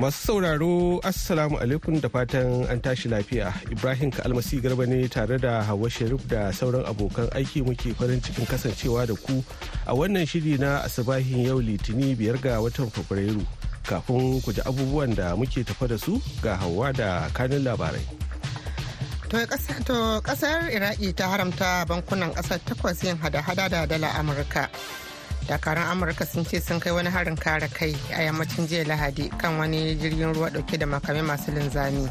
Masu 0.00 0.32
sauraro 0.40 0.96
Assalamu 1.04 1.60
alaikum 1.60 2.00
da 2.00 2.08
fatan 2.08 2.64
an 2.72 2.80
tashi 2.80 3.04
lafiya. 3.12 3.52
Ibrahim 3.70 4.08
Kalmasi 4.10 4.56
Garba 4.64 4.88
ne 4.88 5.04
tare 5.06 5.36
da 5.36 5.60
Hauwa 5.62 5.90
Sharif 5.92 6.24
da 6.26 6.48
sauran 6.56 6.88
abokan 6.88 7.28
aiki 7.36 7.60
muke 7.60 7.92
farin 7.92 8.16
cikin 8.24 8.46
kasancewa 8.48 9.04
da 9.06 9.12
ku 9.12 9.44
a 9.86 9.92
wannan 9.92 10.24
shiri 10.24 10.56
na 10.58 10.80
Asabahin 10.88 11.44
yau 11.44 11.60
Litini 11.60 12.16
biyar 12.16 12.40
ga 12.40 12.64
watan 12.64 12.88
Fabrairu. 12.88 13.44
Kafin 13.84 14.40
ku 14.40 14.52
ji 14.56 14.64
abubuwan 14.64 15.12
da 15.14 15.36
muke 15.36 15.60
tafa 15.68 15.84
da 15.92 15.98
su 16.00 16.16
ga 16.40 16.56
Hauwa 16.56 16.96
da 16.96 17.28
kanin 17.36 17.60
labarai. 17.60 18.00
To 19.28 19.36
ƙasar 20.24 20.72
Iraki 20.72 21.12
ta 21.12 21.28
haramta 21.28 21.84
bankunan 21.84 22.32
ƙasar 22.32 22.56
takwas 22.64 23.04
yin 23.04 23.20
hada-hada 23.20 23.68
da 23.68 23.84
dala 23.84 24.08
Amurka. 24.16 24.64
Dakaran 25.50 25.90
amurka 25.90 26.22
sun 26.24 26.44
ce 26.46 26.60
sun 26.62 26.78
kai 26.78 26.92
wani 26.94 27.10
harin 27.10 27.34
kare 27.36 27.66
kai 27.74 27.90
a 28.14 28.22
yammacin 28.22 28.68
jiya 28.70 28.84
lahadi 28.86 29.26
kan 29.36 29.58
wani 29.58 29.96
jirgin 29.98 30.30
ruwa 30.34 30.46
ɗauke 30.50 30.78
da 30.78 30.86
makamai 30.86 31.22
masu 31.26 31.50
linzami. 31.50 32.06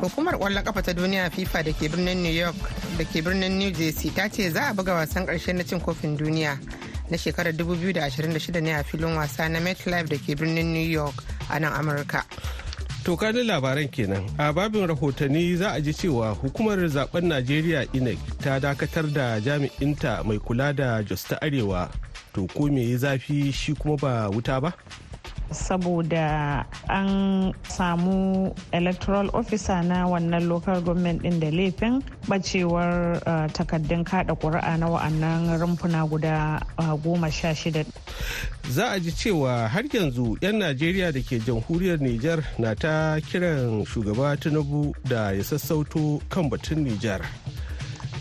Hukumar 0.00 0.34
ƙwallon 0.40 0.64
kafa 0.64 0.82
ta 0.82 0.92
duniya 0.96 1.28
fifa 1.30 1.62
da 1.62 1.72
ke 1.76 1.92
birnin 1.92 2.22
new 2.22 2.32
york 2.32 2.56
da 2.96 3.04
ke 3.04 3.20
birnin 3.20 3.58
new 3.58 3.68
jersey 3.70 4.08
ta 4.16 4.28
ce 4.32 4.48
za 4.48 4.70
a 4.70 4.74
buga 4.74 4.94
wasan 4.96 5.26
ƙarshe 5.28 5.52
na 5.52 5.60
cin 5.62 5.76
kofin 5.80 6.16
duniya 6.16 6.56
na 7.10 7.16
shekarar 7.20 7.52
2026 7.52 8.62
ne 8.64 8.72
a 8.72 8.82
filin 8.82 9.12
wasa 9.14 9.44
na 9.48 9.60
metlife 9.60 10.08
da 10.08 10.16
ke 10.16 10.32
birnin 10.32 10.72
new 10.72 10.88
york 10.88 11.20
a 11.52 11.60
nan 11.60 11.72
amurka. 11.76 12.24
To 13.04 13.16
kanin 13.16 13.44
labaran 13.44 13.92
kenan. 13.92 14.24
A 14.40 14.52
babin 14.56 14.88
rahotanni 14.88 15.52
za 15.56 15.76
a 15.76 15.80
ji 15.84 15.92
cewa 15.92 16.32
hukumar 16.32 16.80
zaɓen 16.88 17.28
Najeriya 17.28 17.84
INEC 17.92 18.18
ta 18.40 18.56
dakatar 18.58 19.04
da 19.12 19.36
jami'inta 19.40 20.24
mai 20.24 20.38
kula 20.40 20.72
da 20.72 21.02
Jos 21.04 21.28
ta 21.28 21.36
Arewa. 21.44 21.88
To 22.32 22.46
ko 22.54 22.66
me 22.66 22.90
ya 22.90 22.98
zafi 22.98 23.52
shi 23.52 23.74
kuma 23.74 23.96
ba 23.96 24.30
wuta 24.30 24.60
ba? 24.60 24.72
saboda 25.50 26.64
an 26.88 27.52
samu 27.68 28.52
electoral 28.72 29.30
officer 29.32 29.82
na 29.82 30.06
wannan 30.06 30.48
local 30.48 30.80
government 30.80 31.22
din 31.22 31.40
da 31.40 31.50
laifin 31.50 32.02
bacewar 32.28 33.16
uh, 33.26 33.46
takaddun 33.52 34.04
kada 34.04 34.34
ƙuri'a 34.34 34.76
na 34.78 34.86
wa'annan 34.88 35.56
rumfuna 35.60 36.04
guda 36.08 36.60
uh, 36.78 36.94
goma 37.00 37.30
sha 37.32 37.54
shida. 37.54 37.84
Za 38.68 38.92
a 38.92 39.00
ji 39.00 39.10
cewa 39.12 39.68
har 39.68 39.82
yanzu 39.88 40.36
'yan 40.42 40.58
Najeriya 40.60 41.12
da 41.12 41.20
ke 41.24 41.40
jamhuriyar 41.40 41.96
Nijar 42.00 42.44
na 42.58 42.74
ta 42.74 43.16
kiran 43.20 43.84
shugaba 43.88 44.36
Tinubu 44.36 44.92
da 45.08 45.30
ya 45.32 45.40
sassauto 45.42 46.20
kan 46.28 46.50
batun 46.50 46.84
Nijar. 46.84 47.24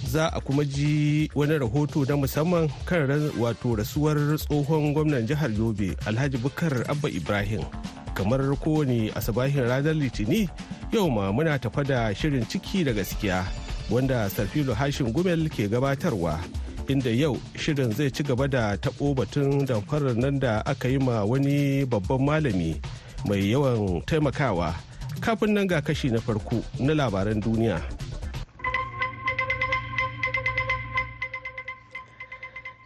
Za 0.08 0.31
a 0.33 0.39
kuma 0.41 0.63
ji 0.66 1.30
wani 1.36 1.58
rahoto 1.59 2.05
na 2.05 2.16
musamman 2.17 2.69
kan 2.86 3.30
wato 3.39 3.75
rasuwar 3.75 4.16
tsohon 4.39 4.94
gwamnan 4.94 5.27
jihar 5.27 5.52
yobe 5.52 5.95
alhaji 6.05 6.38
bukar 6.38 6.73
abba 6.91 7.09
ibrahim. 7.09 7.61
Kamar 8.16 8.39
kowane 8.58 9.11
asabahin 9.16 9.67
ranar 9.67 9.94
litini 9.95 10.49
yau 10.91 11.11
ma 11.11 11.31
muna 11.31 11.59
tafa 11.59 11.83
da 11.83 12.14
shirin 12.16 12.45
ciki 12.47 12.83
da 12.83 12.94
gaskiya 12.94 13.44
wanda 13.91 14.30
sarfilo 14.30 14.73
hashin 14.73 15.11
gumel 15.14 15.49
ke 15.52 15.67
gabatarwa 15.67 16.39
inda 16.88 17.11
yau 17.11 17.36
shirin 17.60 17.92
zai 17.92 18.10
ci 18.11 18.23
gaba 18.23 18.48
da 18.48 18.76
taɓo 18.80 19.14
batun 19.15 19.65
damfarar 19.67 20.15
nan 20.15 20.39
da 20.39 20.64
aka 20.65 20.87
yi 20.87 20.98
ma 20.98 21.23
wani 21.27 21.86
babban 21.86 22.23
malami 22.23 22.80
mai 23.27 23.52
yawan 23.52 24.02
taimakawa. 24.08 24.71
Kafin 25.20 25.52
nan 25.54 25.67
ga 25.67 25.81
kashi 25.81 26.10
na 26.10 26.20
farko 26.23 26.64
na 26.80 26.93
labaran 26.93 27.42
duniya. 27.43 28.06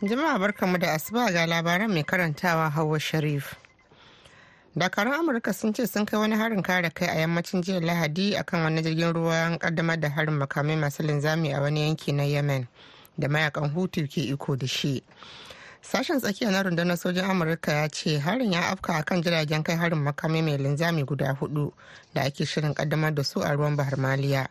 Jama'a 0.01 0.39
barkanmu 0.39 0.78
da 0.81 0.94
asuba 0.94 1.31
ga 1.31 1.45
labaran 1.45 1.91
mai 1.91 2.03
karantawa 2.03 2.69
Hauwa 2.69 3.00
Sharif. 3.00 3.56
Dakarun 4.75 5.13
Amurka 5.13 5.53
sun 5.53 5.73
ce 5.73 5.85
sun 5.88 6.06
kai 6.06 6.17
wani 6.17 6.35
harin 6.35 6.63
kare 6.63 6.89
kai 6.89 7.06
a 7.07 7.19
yammacin 7.22 7.62
jiya 7.62 7.81
Lahadi 7.81 8.34
akan 8.35 8.63
wani 8.63 8.81
jirgin 8.81 9.13
ruwan 9.13 9.59
kaddamar 9.59 10.00
da 10.00 10.09
harin 10.09 10.39
makamai 10.39 10.75
masu 10.78 11.03
linzami 11.03 11.53
a 11.56 11.62
wani 11.62 11.81
yanki 11.88 12.13
na 12.13 12.23
Yemen 12.23 12.67
da 13.19 13.28
mayaƙan 13.28 13.73
Hutu 13.73 14.07
ke 14.07 14.22
iko 14.34 14.56
da 14.57 14.66
shi. 14.67 15.03
Sashen 15.84 16.19
tsakiya 16.19 16.51
na 16.51 16.63
rundunar 16.63 16.97
sojin 16.97 17.25
Amurka 17.29 17.72
ya 17.72 17.88
ce 17.89 18.18
harin 18.18 18.53
ya 18.53 18.72
afka 18.72 18.94
akan 19.03 19.22
jiragen 19.22 19.63
kai 19.63 19.75
harin 19.75 20.00
makamai 20.00 20.41
mai 20.44 20.57
linzami 20.57 21.06
guda 21.06 21.35
huɗu 21.38 21.72
da 22.13 22.22
ake 22.23 22.45
shirin 22.45 22.73
kaddamar 22.73 23.13
da 23.13 23.23
su 23.23 23.39
a 23.41 23.51
ruwan 23.56 23.75
Bahar 23.75 23.97
Maliya. 24.00 24.47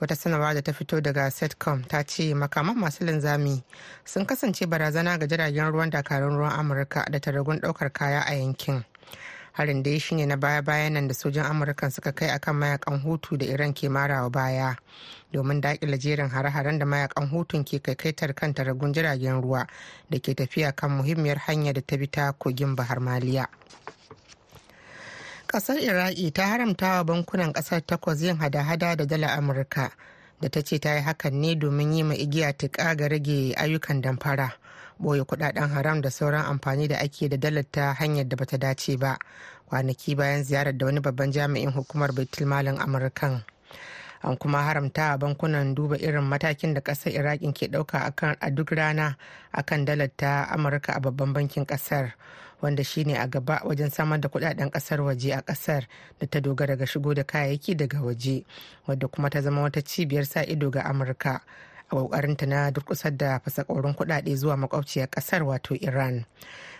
Wata 0.00 0.16
sanarwa 0.16 0.54
da 0.54 0.62
ta 0.62 0.72
fito 0.72 1.00
daga 1.00 1.30
setcom 1.30 1.82
ta 1.88 2.02
ce 2.04 2.34
makaman 2.34 2.76
masu 2.76 3.04
linzami 3.04 3.62
sun 4.04 4.26
kasance 4.26 4.66
barazana 4.66 5.18
ga 5.18 5.26
jiragen 5.26 5.70
ruwan 5.72 5.90
dakarun 5.90 6.36
ruwan 6.36 6.52
amurka 6.52 7.04
da 7.10 7.20
taragun 7.20 7.58
ɗaukar 7.60 7.92
kaya 7.92 8.20
a 8.26 8.34
yankin. 8.34 8.84
Harin 9.52 9.82
da 9.82 9.90
ya 9.90 9.98
shine 9.98 10.26
na 10.26 10.36
baya-bayan 10.36 10.92
nan 10.92 11.08
da 11.08 11.14
sojan 11.14 11.44
amurka 11.46 11.90
suka 11.90 12.12
kai 12.12 12.28
akan 12.30 12.54
mayaƙan 12.56 13.02
hutu 13.02 13.36
da 13.36 13.46
iran 13.46 13.74
ke 13.74 13.88
marawa 13.88 14.30
baya 14.30 14.76
domin 15.32 15.60
daƙile 15.60 15.98
jerin 15.98 16.28
hare-haren 16.30 16.78
da 16.78 16.86
mayaƙan 16.86 17.28
hutun 17.30 17.64
ke 17.64 17.82
kaikaitar 17.82 18.34
kan 18.34 18.54
taragun 18.54 18.92
jiragen 18.94 19.42
ruwa 19.42 19.66
da 20.10 20.18
ke 20.18 20.34
tafiya 20.34 20.72
kan 20.76 20.90
muhimmiyar 20.90 21.38
hanya 21.48 21.72
da 21.72 21.80
ta 21.86 21.96
bi 21.96 22.06
ta 22.06 22.32
kogin 22.32 22.76
bahar 22.76 23.00
maliya. 23.00 23.46
Ƙasar 25.48 25.76
iraki 25.80 26.30
ta 26.32 26.46
haramta 26.46 26.86
wa 26.96 27.04
bankunan 27.04 27.52
ƙasar 27.52 27.80
takwas 27.86 28.20
yin 28.22 28.36
hada-hada 28.36 28.96
da 28.96 29.04
dala 29.06 29.26
amurka 29.32 29.90
da 30.40 30.48
ta 30.48 30.62
ce 30.62 30.78
ta 30.78 30.94
yi 30.94 31.00
hakan 31.02 31.40
ne 31.40 31.54
domin 31.56 31.92
yi 31.92 32.02
ma 32.02 32.14
igiya 32.14 32.52
tuƙa 32.52 32.96
ga 32.96 33.08
rage 33.08 33.54
ayyukan 33.56 34.00
damfara 34.00 34.52
ɓoye 35.00 35.24
kuɗaɗen 35.24 35.68
haram 35.72 36.00
da 36.00 36.10
sauran 36.10 36.44
amfani 36.44 36.88
da 36.88 36.96
ake 36.98 37.28
da 37.28 37.36
dalar 37.36 37.64
ta 37.70 37.92
hanyar 37.94 38.28
da 38.28 38.36
bata 38.36 38.58
dace 38.58 38.96
ba 38.96 39.18
kwanaki 39.68 40.14
bayan 40.14 40.44
ziyarar 40.44 40.76
da 40.78 40.86
wani 40.86 41.00
babban 41.00 41.32
jami'in 41.32 41.70
hukumar 41.72 42.12
baitulmalin 42.12 42.78
amurkan. 42.80 43.42
An 44.22 44.36
kuma 44.36 44.62
haramta 44.62 45.16
bankunan 45.18 45.74
duba 45.74 45.96
irin 45.96 46.24
matakin 46.24 46.74
da 46.74 46.80
ƙasar 46.80 47.12
iraki 47.12 47.52
ke 47.52 47.66
ɗauka 47.68 48.36
a 48.40 48.50
duk 48.50 48.70
rana 48.72 49.16
akan 49.52 49.84
dalar 49.84 50.10
ta 50.16 50.44
amurka 50.50 50.92
a 50.92 51.00
babban 51.00 51.32
bankin 51.32 51.64
ƙasar 51.66 52.12
wanda 52.62 52.84
shine 52.84 53.16
a 53.16 53.26
gaba 53.28 53.60
wajen 53.64 53.90
samar 53.90 54.20
da 54.20 54.28
kuɗaɗen 54.28 54.70
ƙasar 54.70 55.00
waje 55.00 55.32
a 55.34 55.42
ƙasar 55.42 55.86
da 56.20 56.26
ta 56.26 56.40
dogara 56.40 56.76
ga 56.76 56.86
shigo 56.86 57.14
da 57.14 57.22
kayayyaki 57.24 57.74
daga 57.76 58.00
waje 58.02 58.44
wadda 58.86 59.08
kuma 59.08 59.30
ta 59.30 59.40
zama 59.40 59.62
wata 59.62 59.82
cibiyar 59.82 60.24
sa 60.26 60.42
ido 60.42 60.70
ga 60.70 60.82
amurka 60.84 61.40
a 61.90 61.96
kokarinta 61.96 62.46
na 62.46 62.70
durkusar 62.70 63.16
da 63.16 63.38
fasakorin 63.38 63.94
kudade 63.94 64.36
zuwa 64.36 64.56
makwabciyar 64.56 65.08
ƙasar 65.10 65.42
wato 65.42 65.74
iran. 65.74 66.24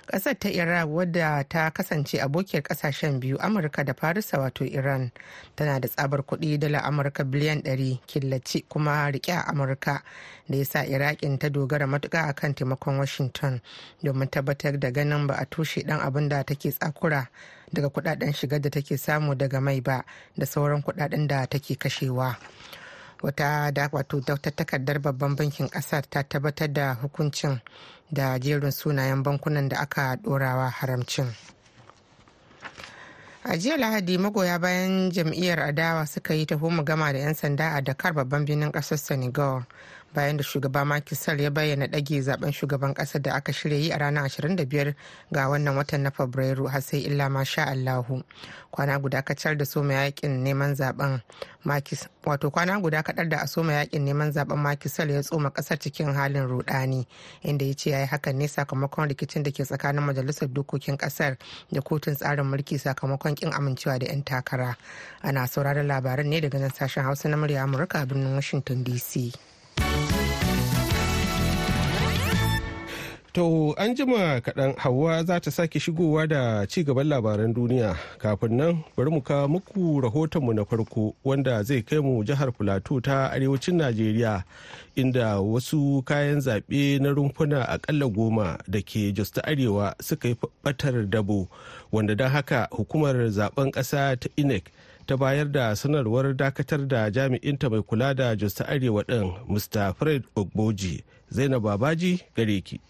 Ƙasar 0.09 0.39
ta 0.39 0.49
iraq 0.49 0.89
wadda 0.89 1.45
ta 1.49 1.71
kasance 1.71 2.21
abokiyar 2.21 2.63
ƙasashen 2.63 3.21
biyu 3.21 3.37
amurka 3.41 3.85
da 3.85 3.93
farisa 3.95 4.39
wato 4.39 4.65
iran 4.65 5.11
tana 5.57 5.81
da 5.81 5.89
tsabar 5.89 6.23
kuɗi 6.23 6.59
dala 6.59 6.79
amurka 6.83 7.25
biliyan 7.25 7.61
100 7.63 8.01
killace 8.07 8.65
kuma 8.69 9.11
riƙe 9.13 9.33
a 9.37 9.41
amurka 9.53 10.03
da 10.49 10.57
ya 10.57 10.65
sa 10.65 10.85
iraƙin 10.85 11.39
ta 11.39 11.49
dogara 11.49 11.87
matuka 11.87 12.23
akan 12.29 12.55
taimakon 12.55 12.99
washington 12.99 13.61
domin 14.03 14.29
tabbatar 14.31 14.81
da 14.81 14.91
ganin 14.91 15.27
ba 15.27 15.35
a 15.35 15.45
tushe 15.47 15.83
dan 15.87 16.01
abin 16.01 16.29
da 16.29 16.43
take 16.43 16.71
tsakura 16.73 17.29
daga 17.73 17.89
kuɗaɗen 17.89 18.33
shigar 18.35 18.61
da 18.61 18.71
take 18.71 18.97
samu 18.99 19.35
daga 19.35 19.61
mai 19.61 19.81
ba 19.81 20.05
da 20.37 20.47
sauran 20.47 20.83
kuɗaɗen 20.83 21.27
da 21.29 21.47
take 21.47 21.77
kashewa. 21.77 22.37
Wata 23.23 23.71
da 23.73 23.89
wato 23.93 24.21
takardar 24.21 24.99
babban 25.01 25.37
bankin 25.37 25.69
ƙasar 25.69 26.03
ta 26.11 26.23
tabbatar 26.23 26.73
da 26.73 26.95
hukuncin 26.95 27.61
da 28.11 28.39
jerin 28.39 28.71
sunayen 28.73 29.23
bankunan 29.23 29.69
da 29.69 29.79
aka 29.81 30.17
dorawa 30.17 30.71
haramcin. 30.71 31.35
A 33.45 33.57
jiya 33.57 33.77
lahadi 33.77 34.19
magoya 34.19 34.59
bayan 34.59 35.11
jam'iyyar 35.11 35.59
adawa 35.61 36.07
suka 36.07 36.35
yi 36.35 36.47
taho 36.47 36.69
gama 36.85 37.13
da 37.13 37.19
'yan 37.19 37.35
sanda 37.35 37.75
a 37.75 37.81
dakar 37.83 38.13
babban 38.15 38.45
birnin 38.45 38.73
ƙasar 38.73 38.99
senegal. 38.99 39.65
Bayan 40.15 40.37
da 40.37 40.43
shugaba 40.45 40.85
Macky 40.87 41.15
Sall 41.15 41.41
ya 41.41 41.51
bayyana 41.51 41.87
ɗage 41.87 42.21
zaɓen 42.23 42.53
shugaban 42.53 42.95
ƙasar 42.95 43.23
da 43.23 43.35
aka 43.35 43.53
shirya 43.53 43.79
yi 43.79 43.91
a 43.93 43.99
ranar 43.99 44.25
25 44.29 44.95
ga 45.33 45.49
wannan 45.49 45.77
watan 45.77 46.03
na 46.03 46.11
Fabrairu 46.11 46.67
har 46.69 46.81
sai 46.83 46.99
illa 47.07 47.29
ma 47.29 47.43
sha 47.45 47.65
Allahu. 47.65 48.23
Kwana 48.73 48.99
guda 49.01 49.23
kacar 49.23 49.57
da 49.57 49.65
soma 49.65 49.93
yaƙin 49.95 50.43
neman 50.45 50.75
zaɓen 50.77 51.21
wato 52.25 52.51
kwana 52.51 52.81
guda 52.81 53.03
kaɗar 53.03 53.29
da 53.29 53.39
a 53.43 53.47
soma 53.47 53.73
yaƙin 53.73 54.05
neman 54.05 54.33
zaɓen 54.33 54.57
Macky 54.59 54.89
Sall 54.89 55.11
ya 55.11 55.21
tsoma 55.23 55.51
ƙasar 55.51 55.79
cikin 55.79 56.15
halin 56.15 56.47
rudani 56.49 57.07
inda 57.43 57.65
ya 57.67 57.75
ce 57.75 57.91
ya 57.91 58.01
yi 58.01 58.07
hakan 58.07 58.35
ne 58.37 58.47
sakamakon 58.49 59.09
rikicin 59.09 59.43
da 59.43 59.51
ke 59.51 59.65
tsakanin 59.65 60.03
majalisar 60.03 60.49
dokokin 60.49 60.97
ƙasar 60.99 61.37
da 61.73 61.81
kotun 61.81 62.15
tsarin 62.17 62.45
mulki 62.47 62.79
sakamakon 62.79 63.35
kin 63.37 63.53
amincewa 63.53 63.99
da 63.99 64.07
'yan 64.07 64.23
takara. 64.25 64.77
Ana 65.23 65.47
sauraron 65.47 65.87
labaran 65.87 66.27
ne 66.27 66.41
daga 66.41 66.59
nan 66.59 66.71
sashen 66.71 67.05
Hausa 67.05 67.29
na 67.29 67.37
murya 67.37 67.63
Amurka 67.65 68.03
a 68.03 68.07
birnin 68.07 68.35
Washington 68.35 68.85
DC. 68.85 69.35
To 73.35 73.75
an 73.79 73.95
jima 73.95 74.41
kaɗan 74.41 74.75
Hauwa 74.77 75.23
za 75.25 75.41
ta 75.41 75.51
sake 75.51 75.79
shigowa 75.81 76.27
da 76.27 76.67
ci 76.67 76.83
gaban 76.85 77.07
labaran 77.09 77.55
duniya. 77.55 77.95
Kafin 78.19 78.57
nan 78.57 78.85
bari 78.97 79.11
mu 79.11 79.21
kawo 79.23 79.49
muku 79.49 80.01
rahotonmu 80.01 80.53
na 80.55 80.65
farko 80.65 81.15
wanda 81.25 81.63
zai 81.63 81.83
kai 81.83 81.99
mu 82.01 82.25
jihar 82.25 82.51
Filato 82.53 83.01
ta 83.03 83.31
arewacin 83.31 83.77
Najeriya 83.79 84.43
inda 84.97 85.39
wasu 85.41 86.03
kayan 86.05 86.41
zaɓe 86.41 86.99
na 87.01 87.11
rumfuna 87.15 87.63
akalla 87.69 88.09
goma 88.11 88.59
da 88.69 88.81
ke 88.83 89.13
Jos 89.15 89.31
ta 89.31 89.41
Arewa 89.45 89.95
suka 90.03 90.29
yi 90.29 90.35
batar 90.65 91.07
dabo. 91.07 91.47
Wanda 91.93 92.15
don 92.17 92.31
haka 92.31 92.67
hukumar 92.73 93.15
zaɓen 93.31 93.71
ƙasa 93.71 94.17
ta 94.19 94.29
INEC 94.37 94.65
ta 95.09 95.17
bayar 95.17 95.49
da 95.53 95.77
sanarwar 95.77 96.35
dakatar 96.37 96.87
da 96.89 97.11
jami'inta 97.11 97.71
mai 97.71 97.83
kula 97.83 98.15
da 98.15 98.37
Jos 98.37 98.61
Arewa 98.61 99.03
ɗin 99.05 99.33
Mr. 99.49 99.95
Fred 99.97 100.23
Ogboji 100.37 101.03
Zainab 101.31 101.63
Babaji 101.63 102.21
gare 102.37 102.61
ki. 102.61 102.81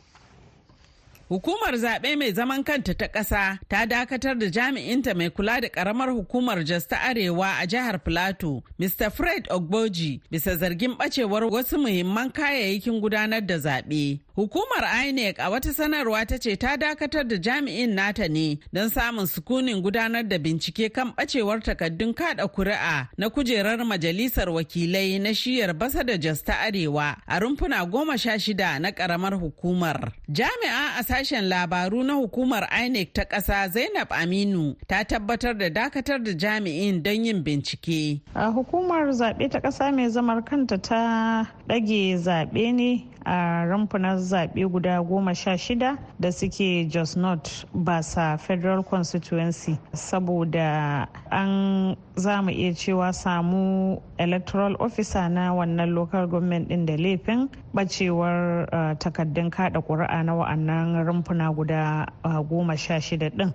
Hukumar 1.28 1.74
zaɓe 1.76 2.16
mai 2.18 2.32
zaman 2.32 2.64
kanta 2.64 2.94
ta 2.94 3.06
ƙasa 3.08 3.58
ta 3.68 3.86
dakatar 3.86 4.38
da 4.38 4.46
jami'inta 4.50 5.14
mai 5.14 5.30
kula 5.30 5.60
da 5.60 5.68
ƙaramar 5.68 6.08
hukumar 6.10 6.64
Jos 6.64 6.86
ta 6.86 6.96
Arewa 6.96 7.58
a 7.62 7.66
jihar 7.66 8.00
Filato, 8.02 8.62
Mr. 8.80 9.12
Fred 9.12 9.46
Ogboji, 9.50 10.20
bisa 10.32 10.56
zargin 10.56 10.96
ɓacewar 10.96 11.44
wasu 11.52 11.78
muhimman 11.78 12.32
kayayyakin 12.32 13.00
gudanar 13.00 13.46
da 13.46 13.58
zaɓe. 13.58 14.18
Hukumar 14.38 15.06
INEC 15.08 15.38
a 15.40 15.50
wata 15.50 15.72
sanarwa 15.74 16.26
ta 16.26 16.38
ce 16.38 16.54
ta 16.56 16.76
dakatar 16.76 17.24
da 17.26 17.36
jami'in 17.36 17.90
nata 17.94 18.28
ne 18.28 18.60
don 18.72 18.88
samun 18.88 19.26
sukunin 19.26 19.82
gudanar 19.82 20.22
da 20.22 20.38
bincike 20.38 20.92
kan 20.94 21.10
ɓacewar 21.16 21.58
takaddun 21.60 22.14
kada 22.14 22.46
kuri'a 22.46 23.08
na 23.18 23.30
kujerar 23.30 23.82
majalisar 23.84 24.48
wakilai 24.48 25.18
na 25.18 25.34
shiyar 25.34 25.74
basa 25.74 26.04
da 26.04 26.16
Jos 26.16 26.42
ta 26.44 26.52
Arewa 26.62 27.16
a 27.26 27.40
rumfuna 27.40 27.84
goma 27.90 28.16
sha 28.16 28.38
shida 28.38 28.78
na 28.78 28.90
ƙaramar 28.92 29.34
hukumar. 29.34 30.12
Jami'a 30.30 31.00
a 31.00 31.02
sashen 31.02 31.48
labaru 31.50 32.04
na 32.06 32.14
hukumar 32.14 32.68
INEC 32.70 33.12
ta 33.12 33.24
ƙasa 33.24 33.68
Zainab 33.72 34.08
Aminu 34.10 34.76
ta 34.86 35.02
tabbatar 35.02 35.58
da 35.58 35.68
dakatar 35.68 36.22
da 36.22 36.30
jami'in 36.30 37.02
don 37.02 37.24
yin 37.24 37.42
bincike. 37.42 38.20
A 38.36 38.52
hukumar 38.52 39.10
zaɓe 39.10 39.50
ta 39.50 39.58
ƙasa 39.58 39.90
mai 39.92 40.06
zamar 40.08 40.44
kanta 40.46 40.78
ta 40.80 41.50
ɗage 41.68 42.14
zaɓe 42.22 42.72
ne 42.72 43.04
a 43.26 43.66
rumfunan 43.66 44.27
zaɓe 44.30 44.68
guda 44.70 45.00
goma 45.02 45.34
sha 45.34 45.56
shida 45.56 45.96
da 46.20 46.30
suke 46.32 46.88
Jos 46.90 47.16
North 47.16 47.64
Basa 47.74 48.38
Federal 48.38 48.82
Constituency. 48.82 49.78
Saboda 49.94 51.08
an 51.30 51.96
za 52.16 52.42
iya 52.50 52.74
cewa 52.74 53.12
samu 53.12 54.02
electoral 54.18 54.76
officer 54.80 55.28
na 55.30 55.54
wannan 55.54 55.94
local 55.94 56.26
government 56.26 56.68
din 56.68 56.84
da 56.86 56.96
laifin 56.96 57.48
bacewar 57.74 58.66
uh, 58.72 58.94
takaddun 58.98 59.50
kada 59.50 59.80
ƙuri'a 59.80 60.24
na 60.24 60.34
wa'annan 60.34 61.06
rumfuna 61.06 61.54
guda 61.54 62.06
uh, 62.24 62.42
goma 62.42 62.76
sha 62.76 62.98
shida 63.00 63.30
din 63.30 63.54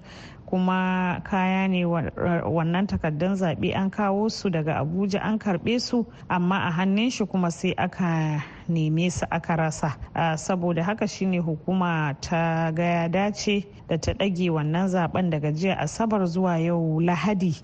kuma 0.53 1.17
kaya 1.25 1.67
ne 1.67 1.81
wannan 2.45 2.85
takaddun 2.87 3.33
zaɓe 3.35 3.73
an 3.75 3.89
kawo 3.89 4.29
su 4.29 4.49
daga 4.49 4.79
abuja 4.85 5.19
an 5.19 5.39
karɓe 5.39 5.79
su 5.81 6.05
amma 6.29 6.57
a 6.67 6.71
hannun 6.71 7.09
shi 7.11 7.25
kuma 7.25 7.49
sai 7.51 7.73
aka 7.77 8.37
neme 8.69 9.11
su 9.11 9.25
aka 9.31 9.55
rasa. 9.55 9.95
Saboda 10.37 10.83
haka 10.83 11.07
shine 11.07 11.39
hukuma 11.39 12.15
ta 12.21 12.71
gaya 12.71 13.09
dace 13.09 13.65
da 13.87 13.97
ta 13.97 14.13
ɗage 14.13 14.49
wannan 14.49 14.87
zaɓen 14.87 15.29
daga 15.29 15.51
jiya 15.51 15.75
asabar 15.79 16.25
zuwa 16.27 16.57
yau 16.59 16.99
lahadi. 17.01 17.55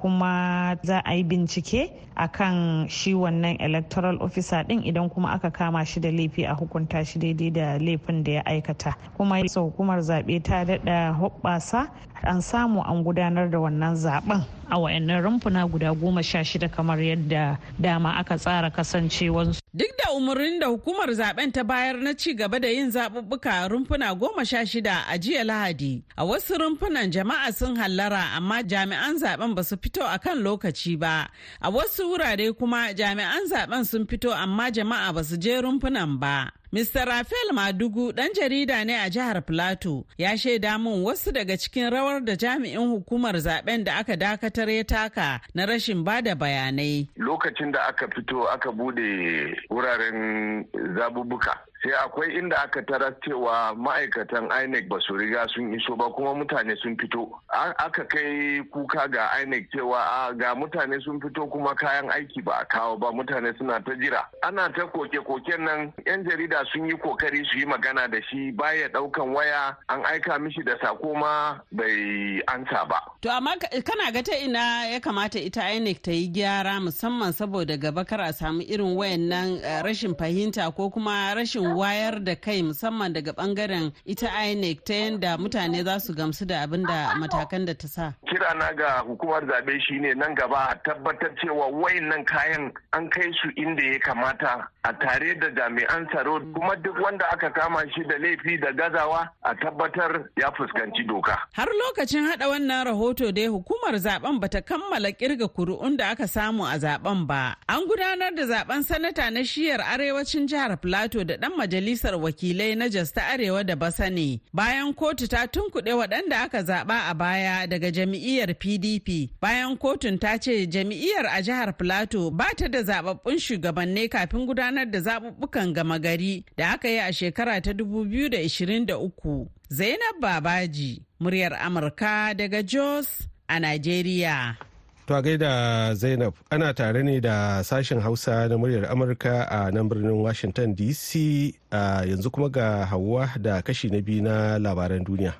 Kuma 0.00 0.76
za 0.82 0.98
a 1.04 1.14
yi 1.14 1.24
bincike 1.24 1.92
akan 2.16 2.88
shi 2.88 3.14
wannan 3.14 3.56
electoral 3.60 4.16
officer 4.22 4.64
din 4.64 4.82
idan 4.82 5.08
kuma 5.10 5.28
aka 5.32 5.50
kama 5.50 5.84
shi 5.84 6.00
da 6.00 6.08
laifi 6.10 6.44
a 6.46 6.54
hukunta 6.54 7.04
shi 7.06 7.18
daidai 7.18 7.50
da 7.52 7.78
laifin 7.78 8.24
da 8.24 8.32
ya 8.32 8.42
aikata. 8.46 8.94
Kuma 9.16 9.38
hukumar 9.40 9.98
zaɓe 10.00 10.42
ta 10.42 10.64
daɗa 10.64 11.16
hoɓɓasa 11.20 11.88
an 12.22 12.40
samu 12.42 12.80
an 12.82 13.04
gudanar 13.04 13.48
da 13.50 13.58
wannan 13.58 13.94
zaɓen 13.96 14.44
a 14.70 14.78
wayannan 14.78 15.22
rumfuna 15.22 15.66
guda 15.70 15.92
goma 15.94 16.22
sha 16.22 16.44
shida 16.44 16.68
kamar 16.68 16.98
yadda 17.02 17.58
dama 17.80 18.16
aka 18.16 18.36
tsara 18.38 18.70
kasancewansu. 18.70 19.60
Duk 19.74 19.88
da 19.98 20.12
umarnin 20.14 20.60
da 20.60 20.66
hukumar 20.66 21.08
zaɓen 21.10 21.52
ta 21.52 21.62
bayar 21.64 21.96
na 21.96 22.12
ci 22.14 22.34
gaba 22.34 22.58
da 22.60 22.68
yin 22.68 22.90
zaɓuɓɓuka 22.90 23.68
rumfuna 23.70 24.14
goma 24.18 24.44
sha 24.44 24.64
shida 24.66 25.04
a 25.08 25.18
jiya 25.18 25.44
Lahadi. 25.44 26.02
A 26.16 26.24
wasu 26.24 26.54
rumfunan 26.58 27.10
jama'a 27.10 27.52
sun 27.52 27.76
hallara 27.76 28.36
amma 28.36 28.62
jami'an 28.62 29.16
zaɓen 29.18 29.54
ba 29.54 29.62
su 29.64 29.76
fito 29.76 30.02
a 30.04 30.18
kan 30.18 30.38
lokaci 30.38 30.98
ba. 30.98 31.28
A 31.60 31.70
wasu 31.70 32.10
wurare 32.10 32.52
kuma 32.58 32.94
jami'an 32.94 33.46
zaɓen 33.50 33.84
sun 33.86 34.06
fito 34.06 34.30
amma 34.32 34.70
jama'a 34.70 35.12
ba 35.14 35.24
su 35.24 35.36
je 35.36 35.60
rumfunan 35.62 36.18
ba. 36.18 36.50
Mr. 36.72 37.04
Rafael 37.04 37.50
Madugu 37.52 38.12
ɗan 38.12 38.32
jarida 38.34 38.84
ne 38.84 38.94
a 38.94 39.10
jihar 39.10 39.42
Plateau 39.42 40.06
ya 40.18 40.36
shaida 40.38 40.78
min 40.78 41.02
wasu 41.04 41.32
daga 41.32 41.56
cikin 41.56 41.90
rawar 41.90 42.24
da 42.24 42.36
jami'in 42.36 42.78
hukumar 42.94 43.34
zaɓen 43.34 43.84
da 43.84 43.94
aka 43.98 44.16
dakatar 44.16 44.70
ya 44.70 44.84
taka 44.84 45.40
na 45.54 45.66
rashin 45.66 46.04
ba 46.04 46.22
da 46.22 46.34
bayanai. 46.34 47.08
Lokacin 47.18 47.72
da 47.72 47.80
aka 47.88 48.06
fito 48.08 48.46
aka 48.46 48.70
buɗe 48.70 49.56
wuraren 49.70 50.64
zabubuka 50.94 51.58
sai 51.82 51.92
akwai 52.04 52.36
inda 52.38 52.56
aka 52.62 52.82
tarar 52.82 53.14
cewa 53.24 53.74
ma'aikatan 53.76 54.50
inec 54.64 54.88
ba 54.88 54.98
su 55.00 55.16
riga 55.16 55.46
sun 55.48 55.72
iso 55.72 55.96
ba 55.96 56.10
kuma 56.12 56.34
mutane 56.34 56.76
sun 56.82 56.96
fito. 56.96 57.30
Aka 57.48 58.04
kai 58.04 58.60
kuka 58.72 59.08
ga 59.08 59.24
inec 59.42 59.64
cewa 59.72 60.32
ga 60.36 60.54
mutane 60.54 61.00
sun 61.02 61.20
fito 61.20 61.46
kuma 61.50 61.74
kayan 61.74 62.10
aiki 62.12 62.44
ba 62.44 62.60
a 62.60 62.64
kawo 62.66 62.96
ba 63.00 63.08
mutane 63.12 63.56
suna 63.56 63.80
ta 63.80 63.92
jira. 63.96 64.28
Ana 64.42 64.68
ta 64.76 64.84
koke-koken 64.92 65.60
nan 65.64 65.92
yan 66.06 66.24
jarida 66.24 66.64
sun 66.72 66.84
yi 66.86 66.94
ƙoƙari 67.00 67.44
su 67.50 67.58
yi 67.58 67.64
magana 67.64 68.08
da 68.10 68.20
shi 68.28 68.50
baya 68.52 68.88
ɗaukan 68.88 69.32
waya 69.34 69.76
an 69.88 70.02
aika 70.04 70.38
mishi 70.38 70.62
da 70.62 70.76
sako 70.82 71.14
ma 71.14 71.60
bai 71.72 72.42
ansa 72.48 72.84
ba. 72.88 73.00
To 73.22 73.30
amma 73.32 73.56
kana 73.56 74.12
ga 74.12 74.20
ta 74.22 74.36
ina 74.36 74.84
ya 74.92 75.00
kamata 75.00 75.40
ita 75.40 75.62
inec 75.72 76.02
ta 76.02 76.10
yi 76.12 76.28
gyara 76.28 76.76
musamman 76.80 77.32
saboda 77.32 77.80
gaba 77.80 78.04
kar 78.04 78.20
a 78.20 78.32
samu 78.32 78.60
irin 78.68 78.92
wayannan 78.96 79.60
rashin 79.84 80.12
fahimta 80.14 80.68
ko 80.76 80.90
kuma 80.90 81.32
rashin 81.36 81.69
wayar 81.76 82.24
da 82.24 82.34
kai 82.34 82.62
musamman 82.62 83.12
daga 83.12 83.32
ɓangaren 83.32 83.92
ita 84.04 84.28
INEC 84.46 84.84
ta 84.84 84.94
yadda 84.94 85.38
mutane 85.38 85.84
za 85.84 85.98
su 86.00 86.12
gamsu 86.14 86.46
da 86.46 86.62
abin 86.62 86.86
da 86.86 87.14
matakan 87.18 87.66
da 87.66 87.74
ta 87.74 87.88
sa. 87.88 88.12
Kira 88.26 88.54
na 88.58 88.72
ga 88.72 89.02
hukumar 89.06 89.42
zaɓe 89.46 89.80
shine 89.86 90.14
nan 90.16 90.34
gaba 90.34 90.70
a 90.70 90.74
tabbatar 90.84 91.30
cewa 91.40 91.66
wayannan 91.70 92.24
kayan 92.26 92.72
an 92.92 93.08
kai 93.10 93.30
su 93.42 93.48
inda 93.56 93.82
ya 93.92 93.98
kamata 93.98 94.66
a 94.84 94.92
tare 94.92 95.34
da 95.40 95.48
jami'an 95.50 96.06
tsaro 96.10 96.40
kuma 96.54 96.76
duk 96.76 96.96
wanda 97.04 97.26
aka 97.32 97.50
kama 97.50 97.82
shi 97.94 98.02
da 98.08 98.16
laifi 98.18 98.58
da 98.60 98.72
gazawa 98.72 99.28
a 99.42 99.54
tabbatar 99.54 100.24
ya 100.36 100.50
fuskanci 100.56 101.06
doka. 101.06 101.36
Har 101.52 101.68
lokacin 101.68 102.24
hada 102.24 102.48
wannan 102.48 102.84
rahoto 102.86 103.32
dai 103.32 103.46
hukumar 103.46 103.94
zaɓen 103.98 104.40
bata 104.40 104.60
kammala 104.62 105.10
ƙirga 105.12 105.48
kuri'un 105.48 105.96
da 105.96 106.10
aka 106.10 106.26
samu 106.28 106.64
a 106.64 106.78
zaɓen 106.78 107.26
ba. 107.26 107.56
An 107.68 107.86
gudanar 107.88 108.34
da 108.34 108.42
zaɓen 108.46 108.82
sanata 108.82 109.30
na 109.30 109.40
shiyar 109.44 109.80
arewacin 109.80 110.46
jihar 110.48 110.76
Plateau 110.80 111.24
da 111.24 111.36
dan 111.36 111.52
majalisar 111.60 112.14
wakilai 112.24 112.74
na 112.76 112.88
Jos 112.88 113.12
ta 113.12 113.22
Arewa 113.32 113.64
da 113.64 113.76
Basane 113.76 114.40
bayan 114.52 114.94
kotu 114.94 115.28
ta 115.28 115.40
tunkuɗe 115.46 115.92
waɗanda 116.00 116.36
aka 116.44 116.60
zaɓa 116.68 116.96
a 117.10 117.14
baya 117.20 117.66
daga 117.70 117.90
jami'iyyar 117.96 118.50
PDP 118.62 119.08
bayan 119.42 119.76
kotun 119.82 120.18
ta 120.22 120.30
ce 120.44 120.52
jami'iyyar 120.74 121.26
a 121.26 121.42
jihar 121.46 121.70
Plateau 121.78 122.30
ba 122.30 122.46
ta 122.58 122.66
da 122.68 122.80
zababbun 122.88 123.38
shugabanni 123.38 124.08
kafin 124.08 124.46
gudanar 124.46 124.86
da 124.90 124.98
zaɓuɓɓukan 125.06 125.72
gama 125.74 125.98
gari 125.98 126.44
da 126.56 126.64
aka 126.74 126.88
yi 126.88 126.98
a 126.98 127.12
shekara 127.12 127.60
ta 127.64 127.72
2023. 127.72 129.46
Zainab 129.70 130.16
Babaji, 130.20 131.02
muryar 131.20 131.52
Amurka 131.66 132.34
daga 132.34 132.62
Jos 132.62 133.08
a 133.48 133.58
Najeriya. 133.60 134.69
To 135.10 135.16
a 135.16 135.22
gaida 135.22 135.92
Zainab 135.96 136.34
ana 136.52 136.72
tare 136.72 137.02
ne 137.02 137.18
da 137.18 137.62
sashen 137.64 138.00
Hausa 138.00 138.46
na 138.48 138.54
muryar 138.56 138.86
Amurka 138.92 139.44
a 139.50 139.68
nan 139.72 139.88
birnin 139.88 140.22
Washington 140.22 140.72
DC 140.76 141.52
a 141.72 142.06
yanzu 142.06 142.30
kuma 142.30 142.48
ga 142.48 142.86
Hauwa 142.86 143.28
da 143.42 143.60
kashi 143.60 143.90
na 143.90 143.98
biyu 144.00 144.22
na 144.22 144.56
labaran 144.58 145.02
duniya. 145.04 145.34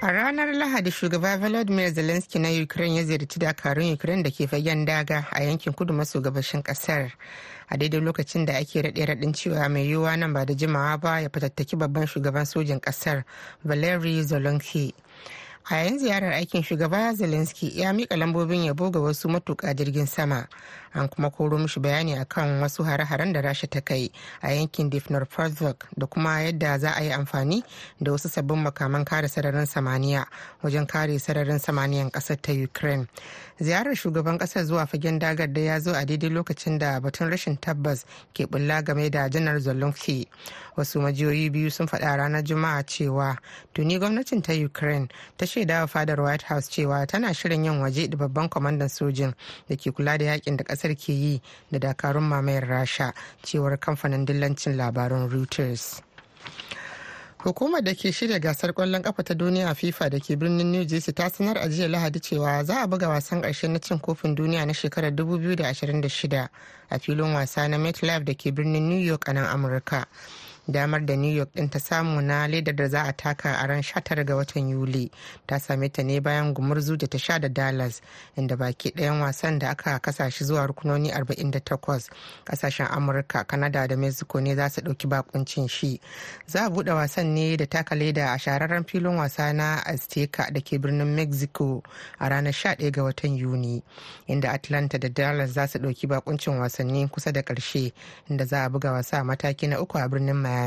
A 0.00 0.12
ranar 0.12 0.54
Lahadi 0.54 0.90
shugaba 0.92 1.36
Volodymyr 1.38 1.90
Zelensky 1.92 2.38
na 2.38 2.48
Ukraine 2.62 2.96
ya 2.96 3.04
ziyarci 3.04 3.38
dakarun 3.40 3.92
Ukraine 3.92 4.22
da 4.22 4.30
ke 4.30 4.46
fagen 4.46 4.86
daga 4.86 5.26
a 5.32 5.42
yankin 5.42 5.72
kudu 5.72 5.92
maso 5.92 6.20
gabashin 6.20 6.62
ƙasar. 6.62 7.10
A 7.72 7.76
daidai 7.76 8.00
lokacin 8.00 8.44
da 8.46 8.54
ake 8.58 8.82
raɗe 8.82 9.04
raɗin 9.06 9.32
cewa 9.32 9.68
mai 9.68 9.86
yiwuwa 9.86 10.16
nan 10.16 10.32
ba 10.32 10.44
da 10.44 10.54
jimawa 10.54 10.96
ba 10.98 11.20
ya 11.20 11.28
fatattaki 11.28 11.76
babban 11.76 12.06
shugaban 12.06 12.44
sojin 12.46 12.80
ƙasar 12.80 13.24
Valery 13.64 14.22
Zelensky. 14.24 14.92
A 15.64 15.74
yayin 15.76 15.98
ziyarar 15.98 16.32
aikin 16.32 16.62
shugaba 16.62 17.14
zelensky 17.14 17.80
ya 17.80 17.92
mika 17.92 18.16
lambobin 18.16 18.64
yabo 18.64 18.90
ga 18.90 19.00
wasu 19.00 19.28
matuƙa 19.28 19.74
jirgin 19.74 20.06
sama. 20.06 20.46
An 20.92 21.08
kuma 21.08 21.30
koro 21.30 21.58
mishi 21.58 21.80
bayani 21.80 22.18
akan 22.18 22.60
wasu 22.60 22.82
hare-haren 22.84 23.32
da 23.32 23.40
rasha 23.42 23.68
ta 23.70 23.80
kai 23.80 24.10
a 24.42 24.48
yankin 24.48 24.90
difnarprovsk 24.90 25.86
da 25.96 26.06
kuma 26.06 26.30
yadda 26.42 26.78
za 26.78 26.90
a 26.96 27.02
yi 27.04 27.10
amfani 27.12 27.62
da 28.02 28.10
wasu 28.12 28.28
sabbin 28.28 28.58
makaman 28.64 29.04
kare 29.04 29.28
sararin 29.28 29.66
samaniya 29.66 30.26
wajen 30.62 30.86
kare 30.88 31.18
sararin 31.18 31.58
samaniyan 31.60 32.10
ƙasar 32.10 32.40
ta 32.42 32.52
ukraine. 32.52 33.06
Ziyarar 33.60 33.94
shugaban 33.94 34.38
ƙasar 34.38 34.64
zuwa 34.64 34.86
fagen 34.86 35.18
dagar 35.18 35.52
da 35.52 35.60
ya 35.60 35.80
zo 35.80 35.92
a 35.94 36.04
daidai 36.04 36.30
lokacin 36.30 36.78
da 36.78 36.98
batun 37.00 37.30
rashin 37.30 37.56
tabbas 37.56 38.04
ke 38.34 38.46
bulla 38.50 38.82
game 38.82 39.08
da 39.10 39.28
janar 39.28 39.60
zelensky. 39.60 40.26
Wasu 40.76 41.00
majiyoyi 41.00 41.50
biyu 41.52 41.70
sun 41.70 41.86
faɗa 41.86 42.16
ranar 42.16 42.42
juma'a 42.42 42.82
cewa 42.82 43.36
tuni 43.74 43.98
gwamnatin 43.98 44.42
ta 44.42 44.52
ukraine 44.52 45.08
ta 45.36 45.46
shaida 45.50 45.80
wa 45.80 45.86
fadar 45.86 46.20
white 46.20 46.42
house 46.42 46.68
cewa 46.70 47.06
tana 47.06 47.34
shirin 47.34 47.64
yin 47.64 47.80
waje 47.80 48.08
da 48.08 48.16
babban 48.16 48.48
kwamandan 48.48 48.88
sojin 48.88 49.34
da 49.68 49.76
ke 49.76 49.90
kula 49.92 50.18
da 50.18 50.24
yaƙin 50.24 50.56
da 50.56 50.64
ƙasar 50.64 50.94
ke 50.94 51.12
yi 51.12 51.42
da 51.72 51.78
dakarun 51.78 52.22
mamayar 52.22 52.68
rasha 52.68 53.12
cewar 53.42 53.76
kamfanin 53.78 54.24
dillancin 54.26 54.76
labaran 54.76 55.28
reuters. 55.28 56.02
Hukumar 57.42 57.82
da 57.82 57.94
ke 57.94 58.12
shirya 58.12 58.38
gasar 58.38 58.72
ƙwallon 58.72 59.02
kafa 59.02 59.22
ta 59.24 59.34
duniya 59.34 59.74
fifa 59.74 60.10
da 60.10 60.18
ke 60.20 60.36
birnin 60.38 60.70
new 60.72 60.84
jersey 60.84 61.12
ta 61.12 61.28
sanar 61.30 61.56
a 61.56 61.68
jiya 61.68 61.88
lahadi 61.88 62.20
cewa 62.20 62.64
za 62.64 62.82
a 62.82 62.86
buga 62.86 63.08
wasan 63.08 63.42
ƙarshe 63.42 63.68
na 63.68 63.78
cin 63.78 63.98
kofin 63.98 64.34
duniya 64.36 64.66
na 64.66 64.72
shekarar 64.72 65.10
2026 65.10 66.48
a 66.90 66.98
filin 66.98 67.32
wasa 67.34 67.66
na 67.68 67.78
metlife 67.78 68.24
da 68.24 68.34
ke 68.34 68.52
birnin 68.54 68.88
new 68.88 68.98
york 69.00 69.26
a 69.28 69.32
nan 69.32 69.44
amurka. 69.46 70.04
Damar 70.72 71.00
da 71.04 71.16
new 71.16 71.30
york 71.34 71.52
din 71.54 71.68
ta 71.68 71.78
samu 71.78 72.20
na 72.22 72.46
ledar 72.46 72.74
da 72.74 72.88
za 72.88 73.02
a 73.08 73.12
taka 73.12 73.56
a 73.62 73.66
ran 73.66 73.82
19 73.82 74.24
ga 74.24 74.34
watan 74.36 74.68
yuli. 74.70 75.10
Ta 75.46 75.58
same 75.58 75.88
ta 75.88 76.02
ne 76.02 76.20
bayan 76.20 76.54
gumurzu 76.54 76.96
da 76.96 77.06
ta 77.06 77.18
sha 77.18 77.38
da 77.38 77.48
dallas 77.48 78.00
inda 78.36 78.56
baki 78.56 78.90
ɗayan 78.94 79.20
wasan 79.20 79.58
da 79.58 79.70
aka 79.70 79.98
kasa 79.98 80.30
shi 80.30 80.44
zuwa 80.44 80.66
rukunoni 80.66 81.10
48 81.10 82.08
ƙasashen 82.44 82.86
amurka 82.90 83.44
kanada 83.44 83.86
da 83.88 83.96
mexico 83.96 84.38
ne 84.40 84.54
za 84.54 84.68
su 84.68 84.80
ɗauki 84.80 85.08
bakuncin 85.08 85.68
shi. 85.68 86.00
Za 86.46 86.66
a 86.66 86.70
buɗe 86.70 86.94
wasan 86.94 87.34
ne 87.34 87.56
da 87.56 87.66
taka 87.66 87.94
leda 87.94 88.32
a 88.32 88.38
shahararren 88.38 88.84
filin 88.86 89.16
wasa 89.16 89.52
na 89.52 89.82
azteca 89.84 90.50
da 90.52 90.60
ke 90.60 90.78
birnin 90.78 91.14
mexico 91.14 91.82
a 92.18 92.28
ranar 92.28 92.52
11 92.54 92.90
ga 92.92 93.02
watan 93.02 93.36
yuni 93.36 93.82
inda 94.28 94.52
atlanta 94.52 94.98
da 94.98 95.08
dallas 95.08 95.50
za 95.50 95.66
su 95.66 95.78
ɗauki 95.78 96.06
bakuncin 96.06 96.58
wasanni 96.60 97.08
kusa 97.08 97.32
da 97.32 97.40
ƙarshe 97.42 97.92
inda 98.30 98.44
za 98.46 98.64
a 98.64 98.68
buga 98.70 98.92
wasa 98.92 99.24
mataki 99.24 99.66
na 99.68 99.80
uku 99.80 99.98
a 99.98 100.08
birnin 100.08 100.36
miami. 100.36 100.59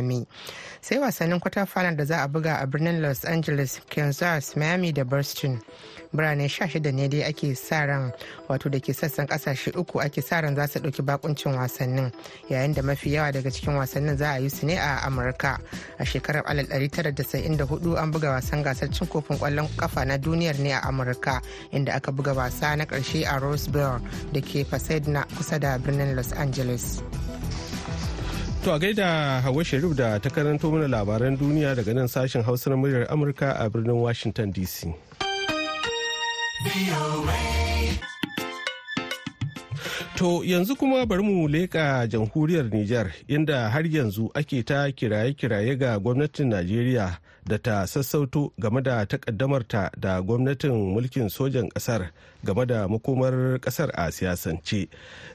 Sai 0.81 0.97
wasannin 0.99 1.39
kwata 1.39 1.65
final 1.67 1.95
da 1.95 2.05
za 2.05 2.23
a 2.23 2.27
buga 2.27 2.59
a 2.61 2.67
birnin 2.67 3.01
los 3.01 3.23
angeles 3.25 3.79
kansas 3.89 4.55
miami 4.55 4.91
da 4.91 5.03
boston. 5.03 5.59
Birane 6.13 6.45
16 6.47 6.91
ne 6.93 7.07
dai 7.07 7.23
ake 7.23 7.55
sa 7.55 7.85
ran 7.85 8.11
wato 8.47 8.69
da 8.69 8.79
ke 8.79 8.93
sassan 8.93 9.25
ƙasashe 9.27 9.71
uku 9.75 9.99
ake 9.99 10.21
sa 10.21 10.41
ran 10.41 10.55
za 10.55 10.67
su 10.67 10.79
ɗauki 10.79 11.01
bakuncin 11.01 11.55
wasannin 11.57 12.11
yayin 12.49 12.73
da 12.73 12.81
mafi 12.81 13.13
yawa 13.13 13.31
daga 13.31 13.49
cikin 13.51 13.73
wasannin 13.75 14.17
za 14.17 14.33
a 14.33 14.37
yi 14.39 14.49
su 14.49 14.65
ne 14.65 14.77
a 14.77 15.01
amurka. 15.07 15.57
A 15.99 16.05
shekarar 16.05 16.43
1994 16.45 17.97
an 17.97 18.11
buga 18.11 18.29
wasan 18.29 18.63
gasar 18.63 18.91
cin 18.93 19.07
kofin 19.07 19.37
ƙwallon 19.39 19.67
kafa 19.77 20.05
na 20.05 20.17
duniyar 20.17 20.59
ne 20.59 20.71
a 20.73 20.81
amurka 20.85 21.41
inda 21.71 21.95
aka 21.95 22.11
buga 22.11 22.33
wasa 22.35 22.75
na 22.77 22.85
ƙarshe 22.85 23.25
a 23.25 23.39
rose 23.39 23.67
bowl 23.67 23.99
da 24.33 24.41
ke 24.41 24.65
pasadena 24.69 25.25
kusa 25.37 25.59
da 25.59 25.77
birnin 25.79 26.15
los 26.15 26.31
angeles. 26.33 27.01
To 28.63 28.71
a 28.71 28.79
gaida 28.79 29.41
Hawa 29.43 29.63
Sharif 29.65 29.93
da 29.95 30.17
ta 30.19 30.29
karanto 30.29 30.71
mana 30.71 30.87
labaran 30.87 31.35
duniya 31.37 31.75
daga 31.75 31.93
nan 31.93 32.07
sashen 32.07 32.43
Hausa 32.45 32.69
na 32.69 32.75
muryar 32.77 33.07
Amurka 33.11 33.59
a 33.59 33.69
birnin 33.69 33.99
Washington 33.99 34.53
DC. 34.53 34.87
To 40.15 40.43
yanzu 40.47 40.77
kuma 40.77 41.05
bari 41.05 41.23
mu 41.23 41.47
leƙa 41.49 42.07
jamhuriyar 42.07 42.71
Nijar 42.71 43.11
inda 43.27 43.69
har 43.69 43.83
yanzu 43.83 44.31
ake 44.33 44.63
ta 44.63 44.87
kiraye-kiraye 44.91 45.77
ga 45.77 45.99
gwamnatin 45.99 46.47
Najeriya 46.47 47.17
da 47.45 47.57
ta 47.57 47.85
sassauto 47.87 48.51
game 48.59 48.81
da 48.81 49.05
takaddamarta 49.05 49.91
da 49.97 50.21
gwamnatin 50.21 50.71
mulkin 50.93 51.29
sojan 51.29 51.69
ƙasar 51.69 52.09
game 52.43 52.65
da 52.65 52.87
makomar 52.87 53.59
ƙasar 53.59 53.89
a 53.93 54.11
siyasance. 54.11 54.87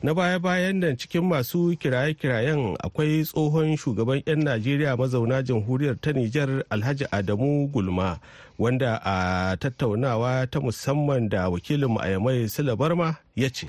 Na 0.02 0.14
baya-bayan 0.14 0.80
nan 0.80 0.96
cikin 0.96 1.24
masu 1.24 1.76
kiraye-kirayen 1.76 2.76
akwai 2.80 3.24
tsohon 3.24 3.76
shugaban 3.76 4.22
'yan 4.26 4.44
Najeriya 4.44 4.96
mazauna 4.96 5.42
jamhuriyar 5.42 6.00
ta 6.00 6.12
Nijar 6.12 6.64
Alhaji 6.70 7.06
Adamu 7.12 7.68
Gulma 7.72 8.20
wanda 8.58 9.00
a 9.04 9.56
tattaunawa 9.56 10.46
ta 10.50 10.60
musamman 10.60 11.28
da 11.28 11.48
wakilin 11.50 11.96
a 12.00 12.08
Yamai 12.08 12.48
Sula 12.50 12.76
Barma 12.76 13.16
ya 13.36 13.48
ce. 13.48 13.68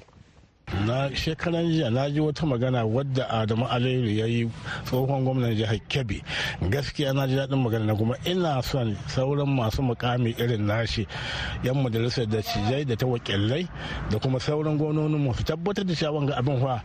Na 0.86 1.10
shekaran 1.16 1.66
jiya 1.72 1.90
na 1.92 2.10
ji 2.10 2.20
wata 2.20 2.46
magana 2.46 2.86
wadda 2.86 3.30
adamu 3.30 3.68
aliyu 3.68 4.18
ya 4.20 4.26
yi 4.26 4.50
tsohon 4.86 5.24
gwamnan 5.24 5.56
jihar 5.56 5.80
kebbi. 5.90 6.22
Gaskiya 6.70 7.14
na 7.14 7.28
ji 7.28 7.36
daɗin 7.36 7.58
magana 7.64 7.86
na 7.86 7.96
kuma 7.96 8.16
ina 8.26 8.62
son 8.62 8.96
sauran 9.08 9.50
masu 9.50 9.82
mukami 9.82 10.36
irin 10.38 10.66
nashi 10.68 11.08
yan 11.64 11.76
majalisar 11.82 12.26
da 12.30 12.42
cijai 12.42 12.86
da 12.86 12.96
ta 12.96 13.06
wakilai 13.08 13.68
da 14.12 14.20
kuma 14.20 14.40
sauran 14.40 14.78
gwamnonin 14.78 15.18
mu 15.20 15.34
su 15.34 15.44
tabbatar 15.44 15.86
da 15.86 15.94
cewa 15.94 16.26
ga 16.26 16.36
abin 16.38 16.60
fa 16.62 16.84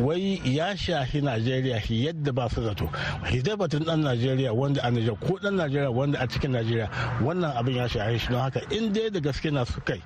wai 0.00 0.40
ya 0.44 0.74
shahi 0.76 1.22
najeriya 1.22 1.78
yadda 1.88 2.32
ba 2.32 2.48
su 2.50 2.62
zato. 2.62 2.90
Hidabatun 3.30 3.86
dan 3.86 4.02
najeriya 4.02 4.52
wanda 4.52 4.80
a 4.82 4.90
nijar 4.90 5.14
ko 5.20 5.38
dan 5.38 5.54
najeriya 5.56 5.90
wanda 5.94 6.18
a 6.20 6.26
cikin 6.26 6.50
najeriya 6.52 6.90
wannan 7.22 7.54
abin 7.56 7.76
ya 7.78 7.86
shahi 7.88 8.18
shi. 8.18 8.28
Don 8.30 8.40
haka 8.42 8.60
in 8.74 8.92
dai 8.92 9.08
da 9.10 9.20
gaske 9.20 9.50
na 9.52 9.64
su 9.64 9.80
kai 9.86 10.02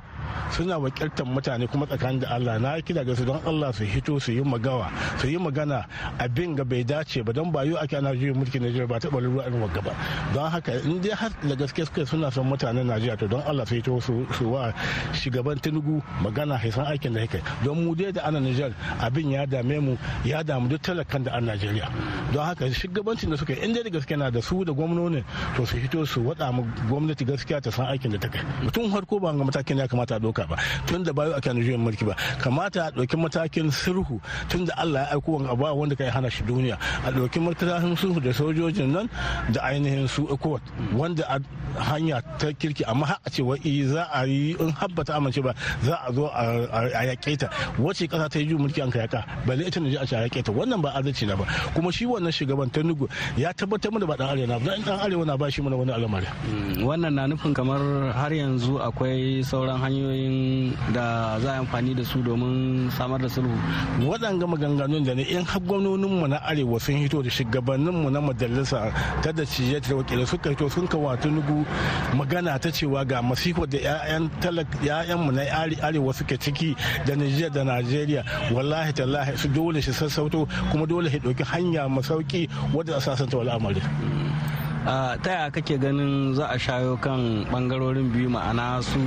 suna 0.50 0.78
wakiltar 0.78 1.26
mutane 1.26 1.66
kuma 1.66 1.86
tsakanin 1.86 2.20
da 2.20 2.28
Allah. 2.34 2.58
Na 2.58 2.80
kira 2.80 3.04
ga 3.04 3.14
su 3.14 3.24
don 3.24 3.40
Allah 3.46 3.72
su 3.72 3.84
hito 3.84 4.18
su 4.20 4.32
yi 4.32 4.40
magawa 4.42 4.90
su 5.18 5.26
yi 5.28 5.36
magana 5.38 5.84
abin 6.18 6.54
ga 6.56 6.64
bai 6.64 6.84
dace 6.84 7.22
ba 7.22 7.32
don 7.32 7.50
bayu 7.52 7.76
ake 7.78 7.96
ana 7.96 8.14
juyin 8.14 8.34
mulkin 8.36 8.62
Najeriya 8.62 8.88
ba 8.88 8.98
taɓa 8.98 9.20
ruwa 9.20 9.44
irin 9.46 9.60
wagga 9.60 9.80
ba. 9.82 9.92
Don 10.32 10.50
haka 10.50 10.72
in 10.84 11.00
dai 11.00 11.12
har 11.14 11.30
da 11.42 11.54
gaske 11.54 11.84
suka 11.86 12.06
suna 12.06 12.30
son 12.30 12.46
mutanen 12.46 12.86
Najeriya 12.86 13.18
to 13.18 13.28
don 13.28 13.42
Allah 13.42 13.66
su 13.66 13.74
hito 13.74 14.00
su 14.00 14.24
wa 14.50 14.72
shugaban 15.12 15.60
Tinubu 15.60 16.02
magana 16.22 16.58
san 16.72 16.86
aikin 16.86 17.14
da 17.14 17.20
yake. 17.20 17.42
Don 17.64 17.84
mu 17.84 17.94
dai 17.94 18.12
da 18.12 18.22
ana 18.24 18.40
Nijar 18.40 18.72
abin 19.00 19.30
ya 19.30 19.46
dame 19.46 19.78
mu 19.80 19.96
ya 20.24 20.42
damu 20.42 20.68
duk 20.68 20.80
talakan 20.82 21.24
da 21.24 21.32
an 21.36 21.44
Najeriya. 21.46 21.88
Don 22.32 22.44
haka 22.44 22.64
shugabancin 22.70 23.30
da 23.30 23.36
suka 23.36 23.54
in 23.62 23.72
dai 23.72 23.82
da 23.82 23.90
gaske 23.90 24.16
na 24.16 24.30
da 24.30 24.40
su 24.40 24.64
da 24.64 24.72
gwamnonin 24.72 25.24
to 25.56 25.64
su 25.66 25.76
hito 25.76 26.04
su 26.06 26.20
wada 26.26 26.50
mu 26.52 26.64
gwamnati 26.88 27.24
gaskiya 27.24 27.60
ta 27.60 27.70
san 27.70 27.86
aikin 27.86 28.10
da 28.12 28.18
ta 28.18 28.28
kai 28.28 28.42
mutum 28.62 28.90
harko 28.92 29.18
ba 29.20 29.32
ga 29.32 29.44
matakin 29.44 29.78
ya 29.78 29.88
kamata 29.88 30.13
a 30.16 30.20
doka 30.20 30.46
ba. 30.46 30.56
Tun 30.86 31.02
da 31.02 31.12
bayo 31.12 31.34
ake 31.36 31.50
juyin 31.54 31.80
mulki 31.80 32.04
ba. 32.06 32.14
Kamata 32.38 32.88
a 32.88 32.90
ɗauki 32.92 33.16
matakin 33.18 33.70
sulhu 33.70 34.20
tun 34.48 34.64
da 34.64 34.74
Allah 34.76 35.08
ya 35.10 35.16
aiko 35.16 35.32
wani 35.38 35.48
abu 35.48 35.64
wanda 35.80 35.96
kai 35.96 36.08
hana 36.10 36.30
shi 36.30 36.42
duniya. 36.42 36.78
A 37.04 37.10
ɗauki 37.12 37.40
matakin 37.40 37.96
sulhu 37.96 38.20
da 38.22 38.30
sojojin 38.32 38.90
nan 38.92 39.08
da 39.52 39.60
ainihin 39.62 40.08
su 40.08 40.26
ECOWAS 40.26 40.60
wanda 40.94 41.24
a 41.28 41.38
hanya 41.80 42.22
ta 42.38 42.48
kirki. 42.52 42.84
Amma 42.86 43.06
har 43.06 43.18
a 43.24 43.30
ce 43.30 43.42
wai 43.42 43.58
za 43.84 44.08
a 44.12 44.26
yi 44.26 44.56
in 44.58 44.72
habbata 44.72 45.14
amince 45.16 45.42
ba 45.42 45.54
za 45.82 45.96
a 46.06 46.12
zo 46.12 46.26
a 46.28 47.04
yaƙe 47.04 47.38
ta. 47.38 47.48
Wace 47.78 48.06
ƙasa 48.08 48.28
ta 48.30 48.38
yi 48.38 48.46
juyin 48.46 48.60
mulki 48.62 48.82
an 48.82 48.90
ka 48.90 48.98
yaƙa? 49.06 49.24
Balle 49.46 49.66
ita 49.66 49.80
ne 49.80 49.96
a 49.96 50.06
ce 50.06 50.16
a 50.16 50.28
yaƙe 50.28 50.44
ta. 50.44 50.52
Wannan 50.52 50.82
ba 50.82 50.92
adalci 50.94 51.26
na 51.26 51.36
ba. 51.36 51.44
Kuma 51.74 51.90
shi 51.92 52.06
wannan 52.06 52.30
shugaban 52.32 52.70
ta 52.72 52.80
nugu 52.82 53.08
ya 53.36 53.52
tabbatar 53.52 53.92
mana 53.92 54.06
ba 54.06 54.16
dan 54.16 54.28
arewa 54.36 54.48
na 54.48 54.58
ba. 54.58 54.64
Dan 54.64 54.98
arewa 55.00 55.24
na 55.26 55.36
ba 55.36 55.50
shi 55.50 55.62
mana 55.62 55.76
wani 55.76 55.92
al'amari. 55.92 56.26
Wannan 56.84 57.14
na 57.14 57.26
nufin 57.26 57.54
kamar 57.54 58.12
har 58.12 58.30
yanzu 58.30 58.78
akwai 58.80 59.42
sauran 59.44 59.78
hanyoyin 60.04 60.72
da 60.92 61.38
za 61.40 61.52
a 61.52 61.56
amfani 61.58 61.94
da 61.94 62.04
su 62.04 62.22
domin 62.22 62.90
samar 62.90 63.20
da 63.20 63.28
sulhu 63.28 63.50
waɗanga 64.00 64.46
maganganun 64.46 65.04
da 65.04 65.14
ne 65.14 65.22
in 65.22 65.44
har 65.44 65.60
gwamnoninmu 65.60 66.28
na 66.28 66.38
arewa 66.42 66.80
sun 66.80 66.96
hito 66.96 67.22
da 67.22 67.30
shugabanninmu 67.30 68.10
na 68.10 68.20
majalisa 68.20 68.92
ta 69.22 69.32
da 69.32 69.44
cije 69.44 69.80
da 69.80 69.96
wakilai 69.96 70.26
suka 70.26 70.50
hito 70.50 70.68
sun 70.68 70.86
kawo 70.86 71.16
tunugu 71.16 71.64
magana 72.16 72.58
ta 72.58 72.70
cewa 72.70 73.04
ga 73.04 73.22
masifar 73.22 73.66
da 73.66 73.78
'ya'yanmu 73.78 75.32
na 75.32 75.42
arewa 75.82 76.12
suke 76.12 76.36
ciki 76.38 76.76
da 77.06 77.14
nijar 77.16 77.50
da 77.50 77.64
najeriya 77.64 78.24
wallahi 78.52 78.92
tallahi 78.92 79.36
su 79.38 79.48
dole 79.48 79.80
shi 79.82 79.92
sassauto 79.92 80.46
kuma 80.70 80.86
dole 80.86 81.10
shi 81.10 81.18
ɗauki 81.18 81.44
hanya 81.44 81.88
masauki 81.88 82.48
wadda 82.74 82.96
a 82.96 83.00
sasanta 83.00 83.40
al'amari. 83.40 83.80
Ta 84.84 85.16
yaya 85.24 85.48
kake 85.50 85.78
ganin 85.80 86.34
za 86.36 86.46
a 86.52 86.58
shayo 86.60 87.00
kan 87.00 87.44
ɓangarorin 87.48 88.12
biyu? 88.12 88.28
Ma'ana 88.28 88.82
su 88.84 89.00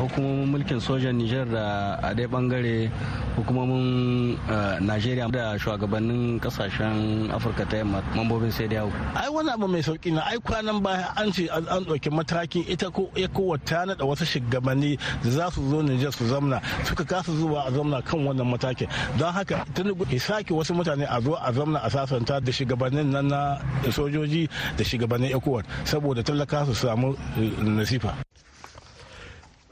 hukumomin 0.00 0.48
mulkin 0.48 0.80
sojan 0.80 1.16
niger 1.16 1.44
da 1.46 1.94
a 2.02 2.14
ɗaya 2.14 2.28
ɓangare 2.28 2.90
hukumomin 3.36 4.38
najeriya 4.80 5.28
da 5.30 5.58
shugabannin 5.58 6.40
ƙasashen 6.40 7.30
afirka 7.30 7.64
ta 7.68 7.76
yamma 7.76 8.02
mambobin 8.16 8.50
sai 8.52 8.66
yawo 8.70 8.90
ai 9.14 9.28
wani 9.28 9.50
abu 9.50 9.68
mai 9.68 9.82
sauƙi 9.82 10.12
na 10.12 10.22
ai 10.26 10.38
kwanan 10.38 10.82
baya 10.82 11.12
an 11.16 11.32
ce 11.32 11.48
an 11.52 11.84
ɗauki 11.84 12.10
matakin 12.10 12.64
ita 12.68 12.90
ko 12.90 13.10
wata 13.14 13.84
naɗa 13.86 14.04
wasu 14.06 14.24
shugabanni 14.24 14.96
da 15.22 15.30
za 15.30 15.50
su 15.50 15.60
zo 15.70 15.82
niger 15.82 16.12
su 16.12 16.24
zamna 16.24 16.60
suka 16.84 17.04
kasa 17.04 17.32
zuwa 17.32 17.66
a 17.66 17.70
zamna 17.70 18.02
kan 18.02 18.20
wannan 18.24 18.46
matakin. 18.46 18.88
Don 19.18 19.32
haka 19.32 19.64
tinubu 19.74 20.06
ya 20.10 20.20
sake 20.20 20.54
wasu 20.54 20.74
mutane 20.74 21.06
a 21.08 21.20
zo 21.20 21.34
a 21.34 21.52
zamna 21.52 21.80
a 21.84 21.90
sasanta 21.90 22.40
da 22.40 22.52
shugabannin 22.52 23.06
nan 23.10 23.28
na 23.28 23.58
sojoji 23.90 24.48
da 24.76 24.84
shugabannin 24.84 25.30
ecowas 25.34 25.64
saboda 25.84 26.22
talaka 26.22 26.66
su 26.66 26.74
samu 26.74 27.16
nasifa. 27.62 28.14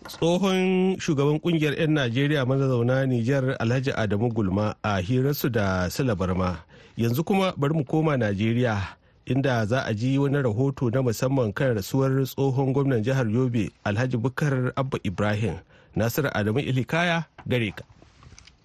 Tsohon 0.08 0.96
shugaban 0.98 1.36
ƙungiyar 1.40 1.76
'yan 1.78 1.92
najeriya 1.92 2.46
mazauna 2.46 3.06
nijar 3.06 3.56
alhaji 3.60 3.92
adamu 3.92 4.32
gulma 4.32 4.74
a 4.82 4.96
hirarsu 5.00 5.50
da 5.52 5.88
barma. 6.16 6.64
Yanzu 6.96 7.24
kuma 7.24 7.52
bari 7.56 7.74
mu 7.74 7.84
koma 7.84 8.16
najeriya 8.16 8.96
inda 9.26 9.66
za 9.66 9.84
a 9.84 9.92
ji 9.94 10.18
wani 10.18 10.42
rahoto 10.42 10.90
na 10.90 11.02
musamman 11.02 11.52
kan 11.52 11.76
rasuwar 11.76 12.24
tsohon 12.24 12.72
gwamnan 12.72 13.04
jihar 13.04 13.28
yobe 13.28 13.70
alhaji 13.84 14.16
bukar 14.16 14.72
abba 14.76 14.98
ibrahim. 15.04 15.60
Nasiru 15.96 16.30
adamu 16.34 16.60
ilikaya 16.60 17.24
gare 17.46 17.70
ka. 17.76 17.84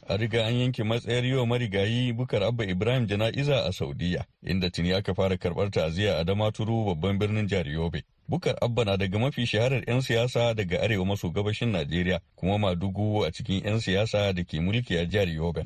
A 0.07 0.17
riga 0.17 0.43
an 0.45 0.53
yanke 0.55 0.83
matsayar 0.83 1.25
yi 1.25 1.33
wa 1.35 1.45
marigayi 1.45 2.13
bukar 2.13 2.43
abba 2.43 2.63
ibrahim 2.65 3.07
jana'iza 3.07 3.65
a 3.65 3.71
saudiya 3.71 4.25
inda 4.45 4.69
tuni 4.69 4.93
aka 4.93 5.13
fara 5.13 5.35
karɓar 5.37 5.69
ta'aziyya 5.71 6.17
a 6.19 6.23
damaturu 6.23 6.85
babban 6.85 7.17
birnin 7.19 7.47
jihar 7.47 7.67
yobe. 7.67 8.03
Bukar 8.29 8.55
abba 8.61 8.85
na 8.85 8.97
daga 8.97 9.19
mafi 9.19 9.45
shaharar 9.45 9.83
'yan 9.87 10.01
siyasa 10.01 10.53
daga 10.53 10.81
arewa 10.81 11.05
maso 11.05 11.29
gabashin 11.29 11.71
najeriya 11.71 12.19
kuma 12.35 12.57
madugu 12.57 13.25
a 13.25 13.31
cikin 13.31 13.63
'yan 13.65 13.79
siyasa 13.79 14.33
da 14.33 14.43
ke 14.43 14.59
mulki 14.59 14.97
a 14.97 15.05
jihar 15.05 15.27
yobe. 15.27 15.65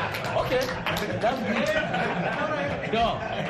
Okay, 0.40 0.60
that's 1.20 1.38
good. 1.42 1.68
I 2.92 3.49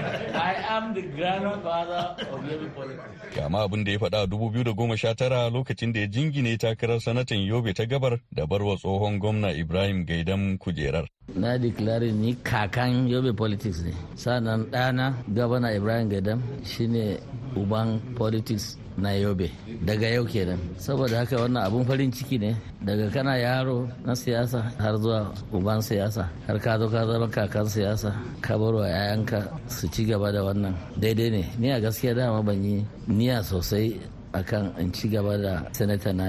am 0.81 0.95
the 0.95 1.03
grandfather 1.03 2.17
of 2.33 2.41
Yobe 2.49 2.69
politics. 2.75 3.35
Kama 3.35 3.59
abin 3.65 3.85
da 3.85 3.93
ya 3.93 3.99
faɗa 3.99 4.23
a 4.23 4.27
2019 4.27 5.51
lokacin 5.51 5.93
da 5.93 6.01
ya 6.01 6.07
jingine 6.07 6.57
takarar 6.59 7.01
sanatan 7.01 7.39
Yobe 7.39 7.75
ta 7.75 7.85
gabar 7.85 8.19
da 8.33 8.47
barwa 8.47 8.77
tsohon 8.77 9.19
gwamna 9.21 9.53
Ibrahim 9.53 10.05
Gaidam 10.07 10.59
kujerar. 10.59 11.07
Na 11.35 11.59
declare 11.59 12.13
ni 12.13 12.35
kakan 12.35 13.09
Yobe 13.09 13.37
politics 13.37 13.83
ne. 13.83 13.93
Sannan 14.15 14.65
ɗana 14.71 15.15
gabana 15.29 15.75
Ibrahim 15.77 16.09
Gaidam 16.09 16.43
shine 16.65 17.19
uban 17.57 18.01
politics 18.17 18.77
na 19.01 19.11
yobe 19.17 19.51
daga 19.85 20.07
yau 20.09 20.25
kenan. 20.25 20.59
Saboda 20.79 21.19
haka 21.25 21.37
wannan 21.37 21.65
abun 21.67 21.85
farin 21.85 22.13
ciki 22.13 22.39
ne 22.39 22.57
daga 22.85 23.11
kana 23.11 23.37
yaro 23.39 23.89
na 24.05 24.13
siyasa 24.15 24.61
har 24.79 24.97
zuwa 24.99 25.33
uban 25.53 25.81
siyasa 25.81 26.29
har 26.47 26.59
ka 26.59 26.79
zo 26.79 26.89
ka 26.89 27.07
zama 27.07 27.29
kakan 27.29 27.67
siyasa 27.67 28.11
ka 28.41 28.59
bar 28.59 28.75
wa 28.75 28.87
'ya'yanka 28.87 29.39
su 29.69 29.89
ci 29.89 30.05
gaba 30.05 30.33
da 30.33 30.45
wannan. 30.45 30.75
Daidai 31.01 31.31
ne. 31.31 31.43
Ni 31.59 31.71
a 31.73 31.81
gaskiya 31.81 32.15
dama 32.15 32.43
ban 32.43 32.63
yi 32.65 32.85
niyya 33.09 33.43
sosai 33.43 33.99
akan 34.33 34.75
in 34.79 34.93
ci 34.93 35.09
gaba 35.09 35.37
da 35.39 35.55
sanata 35.73 36.13
na 36.13 36.25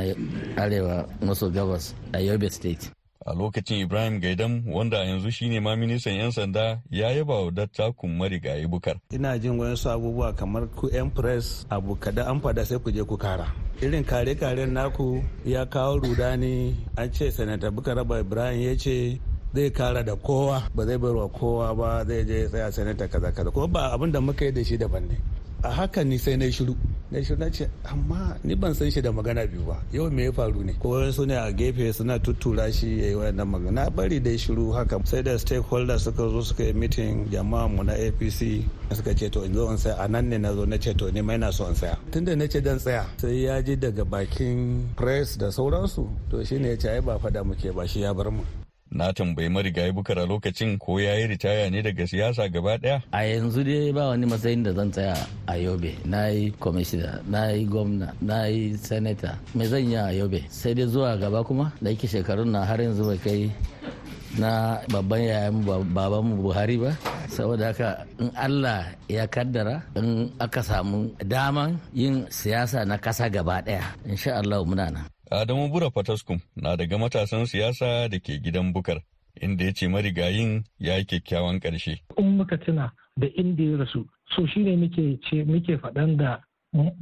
arewa 0.58 1.06
maso 1.22 1.50
gabas 1.50 1.94
a 2.14 2.20
yobe 2.20 2.50
state. 2.50 2.90
A 3.26 3.34
lokacin 3.34 3.80
ibrahim 3.82 4.20
gaidam 4.20 4.64
wanda 4.68 4.98
yanzu 5.06 5.32
shine 5.32 5.60
ma 5.60 5.76
ministan 5.76 6.14
'yan 6.14 6.32
sanda 6.32 6.82
ya 6.90 7.10
yaba 7.12 7.46
wa 7.46 7.52
dattakun 7.52 8.18
marigayi 8.18 8.68
bukar. 8.68 8.98
Ina 9.14 9.38
jin 9.40 9.60
wasu 9.60 9.90
abubuwa 9.90 10.34
kamar 10.34 10.68
ku 10.76 10.90
'yan 10.90 11.12
press 11.12 11.66
abu 11.70 11.96
kada 11.96 12.26
an 12.30 12.42
fada 12.42 12.66
sai 12.66 12.80
ku 12.80 12.92
je 12.92 13.04
ku 13.04 13.18
kara. 13.18 13.46
Irin 13.82 14.04
kare-karen 14.04 14.74
naku 14.74 15.22
ya 15.46 15.66
kawo 15.66 15.98
rudani. 16.02 16.76
An 16.98 17.12
ce 17.14 17.32
sanata 17.32 17.70
bukar 17.72 17.96
raba 17.98 18.20
ibrahim 18.20 18.62
ya 18.62 18.74
ce 18.78 19.20
zai 19.54 19.70
kara 19.70 20.04
da 20.04 20.16
kowa 20.16 20.64
ba 20.76 20.86
zai 20.86 20.98
wa 20.98 21.30
kowa 21.30 21.76
ba 21.76 22.06
zai 22.08 22.26
je 22.26 22.48
tsaya 22.50 22.72
sanata 22.72 23.08
kaza 23.08 23.32
kaza 23.32 23.52
kuma 23.52 23.68
ba 23.68 23.82
abin 23.94 24.12
da 24.12 24.22
muka 24.22 24.46
yi 24.46 24.52
da 24.52 24.64
shi 24.64 24.78
daban 24.78 25.06
ne. 25.10 25.18
A 25.64 25.70
hakan 25.70 26.08
ni 26.08 26.18
sai 26.18 26.36
na 26.38 26.46
shiru. 26.52 26.76
Na 27.12 27.20
shiru 27.20 27.38
na 27.40 27.50
ce 27.50 27.70
amma 27.86 28.38
ni 28.44 28.56
ban 28.56 28.74
san 28.74 28.90
shi 28.90 29.02
da 29.02 29.12
magana 29.12 29.46
biyu 29.48 29.66
ba. 29.66 29.78
Yau 29.92 30.10
me 30.10 30.24
ya 30.26 30.32
faru 30.32 30.64
ne? 30.64 30.74
Ko 30.80 31.12
su 31.12 31.26
ne 31.26 31.36
a 31.36 31.52
gefe 31.52 31.94
suna 31.94 32.20
tuttura 32.20 32.72
shi 32.72 33.00
ya 33.02 33.08
yi 33.08 33.16
wannan 33.16 33.48
magana. 33.48 33.90
Bari 33.96 34.20
dai 34.20 34.38
shiru 34.38 34.74
haka. 34.74 35.00
Sai 35.06 35.22
da 35.22 35.38
stakeholders 35.38 36.02
suka 36.04 36.30
zo 36.30 36.42
suka 36.42 36.64
yi 36.64 36.74
meeting 36.74 37.28
jama'a 37.30 37.68
mu 37.70 37.84
na 37.84 37.94
apc 37.94 38.64
suka 38.94 39.14
ce 39.14 39.30
to 39.30 39.44
in 39.44 39.54
zo 39.54 39.70
in 39.70 39.78
saya. 39.78 39.96
A 40.00 40.08
nan 40.08 40.30
ne 40.30 40.38
na 40.38 40.54
zo 40.54 40.66
na 40.66 40.78
ce 40.78 40.94
to 40.94 41.12
ni 41.12 41.22
mai 41.22 41.38
na 41.38 41.52
so 41.52 41.68
in 41.68 41.76
saya. 41.76 41.98
Tunda 42.12 42.36
na 42.36 42.48
ce 42.48 42.60
dan 42.62 42.78
tsaya 42.78 43.06
sai 43.18 43.44
ya 43.46 43.62
ji 43.62 43.76
daga 43.78 44.04
bakin 44.06 44.90
press 44.96 45.36
da 45.38 45.48
sauransu. 45.52 46.08
To 46.30 46.44
shine 46.44 46.66
ya 46.66 46.76
ce 46.78 46.88
ai 46.90 47.02
ba 47.02 47.20
fada 47.20 47.44
muke 47.44 47.70
ba 47.76 47.86
shi 47.88 48.02
ya 48.02 48.14
bar 48.14 48.32
mu. 48.32 48.42
Na 48.92 49.14
tambayi 49.14 49.50
marigayi 49.50 49.92
bukar 49.92 50.20
a 50.20 50.26
lokacin 50.26 50.78
ko 50.78 51.00
ya 51.00 51.16
yi 51.16 51.28
ritaya 51.28 51.70
ne 51.72 51.82
daga 51.82 52.04
siyasa 52.08 52.50
gaba 52.52 52.78
ɗaya? 52.78 53.02
A 53.12 53.24
yanzu 53.24 53.64
dai 53.64 53.92
ba 53.92 54.08
wani 54.12 54.26
matsayin 54.26 54.64
da 54.64 54.74
zan 54.74 54.92
tsaya 54.92 55.16
a 55.48 55.54
Yobe. 55.56 55.96
Na 56.06 56.28
yi 56.28 56.52
kwamishina, 56.60 57.22
na 57.28 57.50
yi 57.52 57.66
gwamna, 57.66 58.14
na 58.22 58.46
yi 58.46 58.76
senata. 58.78 59.40
Me 59.56 59.66
zan 59.66 59.88
yi 59.90 59.96
a 59.96 60.12
Yobe? 60.12 60.44
Sai 60.50 60.74
dai 60.74 60.86
zuwa 60.88 61.18
gaba 61.18 61.44
kuma 61.44 61.72
da 61.82 61.90
yake 61.90 62.08
shekarun 62.08 62.52
na 62.52 62.66
har 62.66 62.78
yanzu 62.82 63.04
bai 63.08 63.18
kai 63.24 63.52
na 64.38 64.82
babban 64.92 65.22
yayan 65.24 65.64
babanmu 65.96 66.42
Buhari 66.44 66.78
ba. 66.78 66.92
saboda 67.32 67.72
haka 67.72 68.04
in 68.20 68.28
Allah 68.36 68.92
ya 69.08 69.24
kaddara 69.28 69.80
in 69.96 70.28
aka 70.36 70.60
samu 70.60 71.16
daman 71.24 71.80
yin 71.96 72.28
siyasa 72.28 72.84
na 72.84 73.00
kasa 73.00 73.32
gaba 73.32 73.64
ɗaya 73.64 73.96
insha 74.04 74.36
Allah 74.36 74.60
muna 74.68 74.92
nan. 74.92 75.08
Adamu 75.32 75.70
Bura 75.72 75.90
Fataskum 75.92 76.40
na 76.56 76.76
daga 76.76 76.98
matasan 76.98 77.46
siyasa 77.48 78.10
da 78.12 78.20
ke 78.20 78.36
gidan 78.44 78.74
bukar, 78.74 79.00
inda 79.42 79.64
ya 79.64 79.72
ce 79.74 79.88
marigayin 79.88 80.64
ya 80.80 80.98
yi 80.98 81.06
kyakkyawan 81.06 81.60
ƙarshe. 81.60 82.02
In 82.18 82.36
muka 82.38 82.58
tuna 82.58 82.92
da 83.18 83.28
inda 83.38 83.64
ya 83.64 83.78
rasu, 83.78 84.06
so 84.36 84.46
shi 84.46 84.60
ne 84.60 84.76
muke 84.76 85.78
faɗan 85.80 86.18
da 86.18 86.42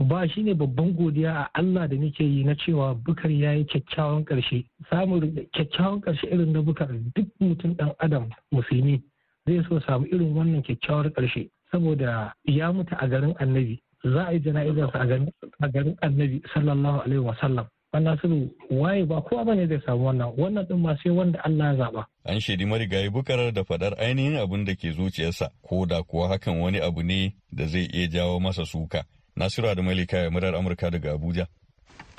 ba 0.06 0.28
shi 0.30 0.44
ne 0.44 0.54
babban 0.54 0.94
godiya 0.96 1.32
a 1.42 1.50
Allah 1.56 1.88
da 1.88 1.96
muke 1.96 2.20
yi 2.24 2.44
na 2.44 2.54
cewa 2.54 2.94
bukar 2.94 3.32
ya 3.32 3.52
yi 3.54 3.66
kyakkyawan 3.66 4.24
ƙarshe. 4.26 4.64
Samun 4.92 5.48
kyakkyawan 5.54 6.02
ƙarshe 6.02 6.30
irin 6.32 6.54
na 6.54 6.62
bukar 6.62 6.88
duk 7.16 7.28
mutum 7.42 7.74
ɗan 7.76 7.96
adam 8.00 8.30
musulmi 8.54 9.02
zai 9.48 9.64
so 9.68 9.80
samu 9.88 10.06
irin 10.06 10.36
wannan 10.36 10.62
kyakkyawar 10.62 11.10
ƙarshe 11.14 11.50
saboda 11.72 12.34
ya 12.46 12.72
mutu 12.72 12.96
a 13.00 13.08
garin 13.08 13.34
annabi 13.40 13.82
za 14.04 14.28
a 14.28 14.34
yi 14.34 14.40
jana'izarsa 14.40 15.00
a 15.02 15.68
garin 15.70 15.96
annabi 16.02 16.42
sallallahu 16.54 17.02
alaihi 17.02 17.26
wasallam 17.26 17.66
Nasiru 17.94 18.50
waye 18.70 19.06
ba 19.06 19.22
kowa 19.22 19.46
ba 19.46 19.56
ne 19.56 19.66
zai 19.68 19.82
samu 19.86 20.06
wannan 20.06 20.34
wannan 20.38 20.68
din 20.68 20.78
ma 20.78 20.96
sai 21.04 21.10
wanda 21.12 21.40
Allah 21.44 21.66
ya 21.74 21.76
zaba. 21.76 22.06
An 22.26 22.40
shaidi 22.40 22.66
marigayi 22.66 23.10
bukar 23.10 23.52
da 23.52 23.64
fadar 23.64 23.94
ainihin 24.00 24.38
abin 24.38 24.66
da 24.66 24.76
ke 24.76 24.92
zuciyarsa 24.94 25.50
ko 25.62 25.86
da 25.86 26.04
kuwa 26.04 26.28
hakan 26.30 26.60
wani 26.62 26.80
abu 26.80 27.02
ne 27.04 27.34
da 27.52 27.66
zai 27.66 27.90
iya 27.94 28.08
jawo 28.08 28.40
masa 28.40 28.66
suka. 28.66 29.04
Nasiru 29.36 29.76
da 29.76 29.82
Malika 29.82 30.18
ya 30.18 30.30
murar 30.30 30.56
Amurka 30.56 30.92
daga 30.92 31.14
Abuja, 31.14 31.48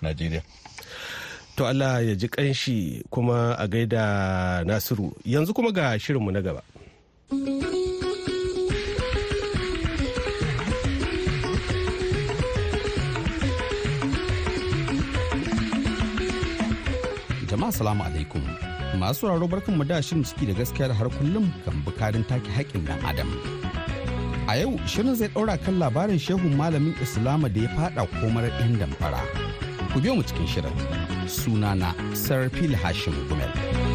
Najeriya. 0.02 0.42
To 1.56 1.66
Allah 1.66 2.02
ya 2.06 2.14
ji 2.14 2.28
kanshi 2.28 3.04
kuma 3.10 3.54
a 3.58 3.68
gaida 3.68 4.64
Nasiru. 4.64 5.12
Yanzu 5.24 5.54
kuma 5.54 5.70
ga 5.72 5.98
shirinmu 5.98 6.30
na 6.32 6.40
gaba. 6.42 6.62
Jama'a 17.60 17.72
salamu 17.72 18.02
alaikum. 18.04 18.40
Masu 18.98 19.20
sauraro 19.20 19.46
barkan 19.52 19.76
mu 19.76 19.84
da 19.88 20.00
shirin 20.02 20.24
ciki 20.24 20.46
da 20.48 20.52
gaskiya 20.60 20.88
da 20.88 20.94
har 21.00 21.08
kullum 21.18 21.46
kan 21.64 21.74
bukarin 21.86 22.24
take 22.28 22.48
haƙƙin 22.56 22.86
dan 22.86 22.98
adam. 23.04 23.28
A 24.48 24.56
yau 24.60 24.78
shirin 24.86 25.14
zai 25.14 25.28
ɗaura 25.28 25.58
kan 25.64 25.74
labarin 25.78 26.18
shehun 26.18 26.56
malamin 26.56 26.94
islama 27.04 27.52
da 27.54 27.60
ya 27.60 27.68
fada 27.76 28.06
komar 28.20 28.44
yan 28.60 28.78
damfara. 28.80 29.20
Ku 29.92 30.00
biyo 30.00 30.16
mu 30.16 30.22
cikin 30.22 30.46
shirin. 30.46 30.76
Sunana 31.28 31.92
sarfil 32.24 32.74
hashim 32.82 33.14
gumel. 33.28 33.89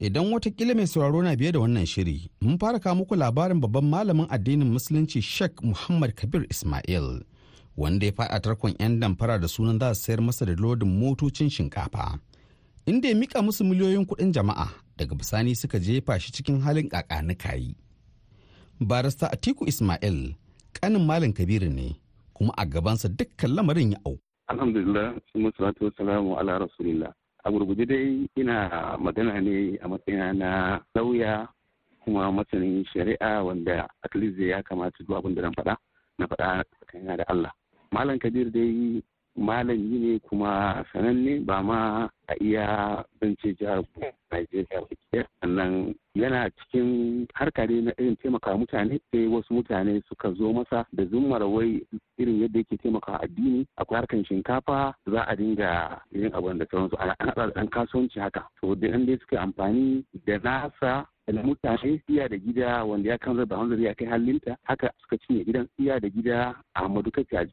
Idan 0.00 0.32
wataƙila 0.32 0.74
mai 0.74 0.86
sauraro 0.86 1.22
na 1.22 1.36
biye 1.36 1.52
da 1.52 1.58
wannan 1.60 1.86
shiri, 1.86 2.30
mun 2.40 2.58
fara 2.58 2.80
kawo 2.80 2.94
muku 3.04 3.14
labarin 3.14 3.60
babban 3.60 3.84
malamin 3.84 4.26
addinin 4.30 4.72
Musulunci 4.72 5.20
Sheikh 5.22 5.62
Muhammad 5.62 6.16
Kabir 6.16 6.46
Ismail, 6.50 7.20
wanda 7.76 8.06
ya 8.06 8.12
faɗa 8.12 8.40
tarkon 8.40 8.74
'yan 8.80 9.00
damfara 9.00 9.38
da 9.38 9.46
sunan 9.48 9.78
za 9.78 9.92
su 9.94 10.00
sayar 10.08 10.20
masa 10.24 10.46
da 10.46 10.54
lodin 10.56 10.88
motocin 10.88 11.50
shinkafa. 11.52 12.18
Inda 12.86 13.08
ya 13.08 13.14
mika 13.14 13.42
musu 13.42 13.64
miliyoyin 13.64 14.06
kuɗin 14.06 14.32
jama'a 14.32 14.68
daga 14.96 15.14
bisani 15.14 15.54
suka 15.54 15.78
jefa 15.78 16.18
shi 16.18 16.32
cikin 16.32 16.60
halin 16.64 16.88
kakanikayi. 16.88 17.76
Barista 18.80 19.28
Atiku 19.28 19.68
Ismail, 19.68 20.32
kanin 20.72 21.04
Malam 21.06 21.32
Kabiru 21.32 21.68
ne, 21.68 22.00
kuma 22.32 22.54
a 22.56 22.64
gabansa 22.64 23.08
dukkan 23.12 23.52
lamarin 23.52 23.92
ya 23.92 23.98
au. 24.06 24.16
Alhamdulillah, 24.48 25.12
salatu 25.58 25.84
wassalamu 25.84 26.40
ala 26.40 26.58
rasulillah. 26.64 27.12
A 27.44 27.50
gurguje 27.50 27.86
dai 27.86 28.28
ina 28.36 28.96
magana 28.98 29.40
ne 29.40 29.76
a 29.82 29.88
matsayina 29.88 30.32
na 30.32 30.50
lauya 30.94 31.48
kuma 32.04 32.32
masanin 32.32 32.84
shari'a 32.92 33.44
wanda 33.44 33.88
at 34.04 34.14
least 34.14 34.38
ya 34.38 34.62
kamata 34.62 35.04
duk 35.04 35.16
abin 35.18 35.34
da 35.34 35.42
zan 35.42 35.54
faɗa 35.54 35.74
na 36.18 36.26
faɗa 36.26 36.64
tsakanin 36.64 37.16
da 37.16 37.24
Allah. 37.28 37.52
Malam 37.92 38.18
kabir 38.18 38.50
dai 38.50 39.02
malami 39.36 39.98
ne 39.98 40.18
kuma 40.28 40.84
sananne 40.92 41.44
ba 41.46 41.62
ma 41.62 42.08
a 42.28 42.34
iya 42.40 43.04
zance 43.20 43.54
jihar 43.58 43.82
Najeriya 44.30 44.80
ba. 44.86 45.24
Sannan 45.42 45.94
yana 46.14 46.50
cikin 46.50 47.26
harka 47.34 47.66
ne 47.66 47.80
na 47.80 47.92
irin 47.98 48.16
taimaka 48.16 48.54
mutane 48.56 49.00
sai 49.10 49.26
wasu 49.26 49.54
mutane 49.54 50.02
suka 50.08 50.32
zo 50.34 50.52
masa 50.52 50.86
da 50.92 51.04
zummar 51.10 51.42
wai 51.42 51.82
irin 52.18 52.40
yadda 52.42 52.58
yake 52.58 52.76
taimaka 52.76 53.20
addini. 53.22 53.66
Akwai 53.78 54.00
harkan 54.00 54.24
shinkafa 54.24 54.94
za 55.06 55.20
a 55.26 55.36
dinga 55.36 56.00
yin 56.12 56.30
abin 56.32 56.58
da 56.58 56.66
sauransu. 56.70 56.96
Ana 56.98 57.14
ɗan 57.54 57.68
kasuwanci 57.70 58.20
haka. 58.20 58.46
To 58.60 58.74
da 58.74 58.88
dai 58.88 59.18
suka 59.18 59.40
amfani 59.42 60.04
da 60.26 60.38
nasa 60.38 61.06
da 61.32 61.42
mutane 61.42 62.02
iya 62.08 62.28
da 62.28 62.36
gida 62.36 62.84
wanda 62.84 63.10
ya 63.10 63.18
kan 63.18 63.36
zaba 63.36 63.56
wanda 63.58 63.76
ya 63.76 63.94
kai 63.94 64.06
halinta. 64.08 64.56
Haka 64.64 64.90
suka 65.02 65.18
cinye 65.18 65.44
gidan 65.44 65.68
iya 65.78 66.00
da 66.00 66.08
gida. 66.08 66.54
A 66.74 66.88
madukaci 66.88 67.36
a 67.36 67.44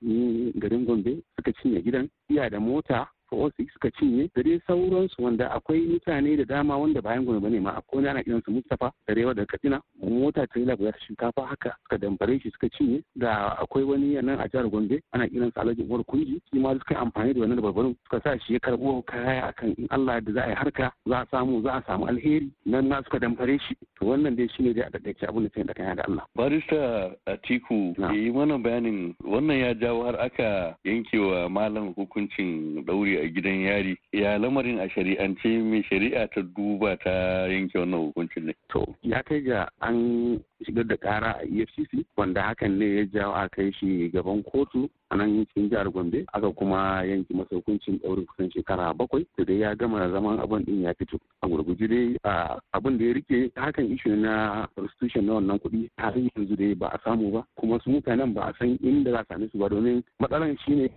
garin 0.60 0.86
gombe 0.86 1.24
suka 1.36 1.52
cinye 1.62 1.82
gidan. 1.82 2.10
Iya 2.30 2.50
da 2.50 2.60
mota 2.60 3.08
fosi 3.30 3.68
suka 3.74 3.92
cinye 3.92 4.30
da 4.36 4.44
dai 4.44 4.60
sauransu 4.68 5.24
wanda 5.24 5.50
akwai 5.52 5.82
mutane 5.88 6.38
da 6.38 6.46
dama 6.46 6.78
wanda 6.78 7.02
bayan 7.02 7.26
gombe 7.26 7.40
ba 7.42 7.50
ne 7.50 7.60
ma 7.60 7.72
akwai 7.78 7.98
wani 8.04 8.10
ana 8.10 8.24
kiransa 8.24 8.52
mustapha 8.52 8.92
da 9.08 9.14
rewa 9.14 9.34
da 9.34 9.46
katsina 9.46 9.82
mota 10.02 10.48
ta 10.48 10.60
yi 10.60 10.66
guda 10.66 10.94
shinkafa 11.08 11.46
haka 11.46 11.76
suka 11.84 11.98
dambare 11.98 12.40
shi 12.40 12.52
suka 12.52 12.70
cinye 12.70 13.04
da 13.16 13.58
akwai 13.62 13.84
wani 13.84 14.14
nan 14.22 14.40
a 14.40 14.48
jihar 14.48 14.70
gombe 14.70 15.02
ana 15.12 15.28
kiransa 15.28 15.62
alhaji 15.62 15.82
umar 15.84 16.04
kunji 16.04 16.42
shi 16.52 16.60
ma 16.60 16.74
suka 16.74 17.00
amfani 17.00 17.34
da 17.34 17.42
wannan 17.42 17.58
dabarbarun 17.58 17.96
suka 18.04 18.22
sa 18.24 18.38
shi 18.40 18.54
ya 18.54 18.60
karɓo 18.60 19.04
kaya 19.06 19.48
akan 19.48 19.74
in 19.78 19.88
allah 19.90 20.22
da 20.22 20.32
za 20.34 20.42
a 20.44 20.50
yi 20.50 20.56
harka 20.56 20.92
za 21.06 21.20
a 21.22 21.26
samu 21.32 21.62
za 21.62 21.72
a 21.74 21.84
samu 21.88 22.06
alheri 22.08 22.50
nan 22.66 22.88
na 22.88 23.04
suka 23.04 23.20
dambare 23.20 23.60
shi. 23.60 23.76
To 24.00 24.06
wannan 24.06 24.36
dai 24.36 24.48
shine 24.56 24.74
dai 24.74 24.86
a 24.88 24.90
daddake 24.90 25.24
abin 25.28 25.44
da 25.44 25.50
sai 25.56 25.64
da 25.64 25.74
kaya 25.74 25.96
da 25.96 26.04
allah. 26.08 26.24
Barista 26.36 27.12
atiku 27.26 27.96
yi 28.14 28.32
mana 28.32 28.58
bayanin 28.58 29.16
wannan 29.24 29.58
ya 29.60 29.74
jawo 29.74 30.04
har 30.06 30.16
aka 30.22 30.76
yankewa 30.86 31.50
malam 31.50 31.94
hukuncin 31.94 32.86
dauri 32.86 33.17
a 33.22 33.28
gidan 33.30 33.62
yari. 33.66 33.98
Ya 34.14 34.38
lamarin 34.38 34.80
a 34.80 34.90
shari'ance 34.90 35.46
mai 35.64 35.84
shari'a 35.90 36.28
ta 36.34 36.42
duba 36.42 36.98
ta 37.04 37.48
yanke 37.48 37.76
wannan 37.78 38.12
hukuncin 38.14 38.46
ne. 38.46 38.54
To 38.70 38.86
ya 39.02 39.22
kai 39.24 39.42
ga 39.42 39.68
an 39.82 40.40
shigar 40.66 40.88
da 40.88 40.98
kara 40.98 41.36
a 41.42 41.46
efcc 41.46 42.06
wanda 42.18 42.42
hakan 42.42 42.78
ne 42.78 42.86
ya 42.98 43.04
jawo 43.06 43.34
a 43.34 43.50
kai 43.50 43.72
shi 43.80 44.10
gaban 44.14 44.44
kotu 44.44 44.90
a 45.12 45.16
nan 45.16 45.46
cikin 45.46 45.70
jihar 45.70 45.90
gombe 45.92 46.26
aka 46.34 46.52
kuma 46.52 47.04
yanke 47.06 47.34
masa 47.34 47.56
hukuncin 47.56 48.00
ɗaurin 48.00 48.26
kusan 48.26 48.52
shekara 48.52 48.94
bakwai 48.94 49.26
da 49.38 49.44
dai 49.46 49.60
ya 49.60 49.76
gama 49.76 50.10
zaman 50.12 50.40
abin 50.40 50.66
din 50.66 50.82
ya 50.84 50.94
fito. 50.94 51.18
A 51.42 51.48
gurguji 51.48 51.88
dai 51.88 52.54
abin 52.74 52.98
da 52.98 53.06
ya 53.06 53.14
riƙe 53.14 53.52
hakan 53.56 53.92
ishu 53.94 54.10
na 54.16 54.68
restitution 54.78 55.26
na 55.26 55.34
wannan 55.34 55.60
kuɗi 55.60 55.90
har 55.98 56.14
yanzu 56.18 56.56
dai 56.56 56.74
ba 56.76 56.88
a 56.94 57.00
samu 57.04 57.32
ba. 57.32 57.44
Kuma 57.60 57.80
su 57.84 57.90
mutanen 57.90 58.34
ba 58.34 58.50
a 58.50 58.54
san 58.60 58.78
inda 58.84 59.12
za 59.12 59.26
a 59.30 59.48
su 59.52 59.58
ba 59.58 59.70
domin 59.70 60.04
matsalan 60.20 60.58
shine 60.66 60.90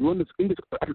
wanda 0.00 0.24
su 0.24 0.32
inda 0.42 0.54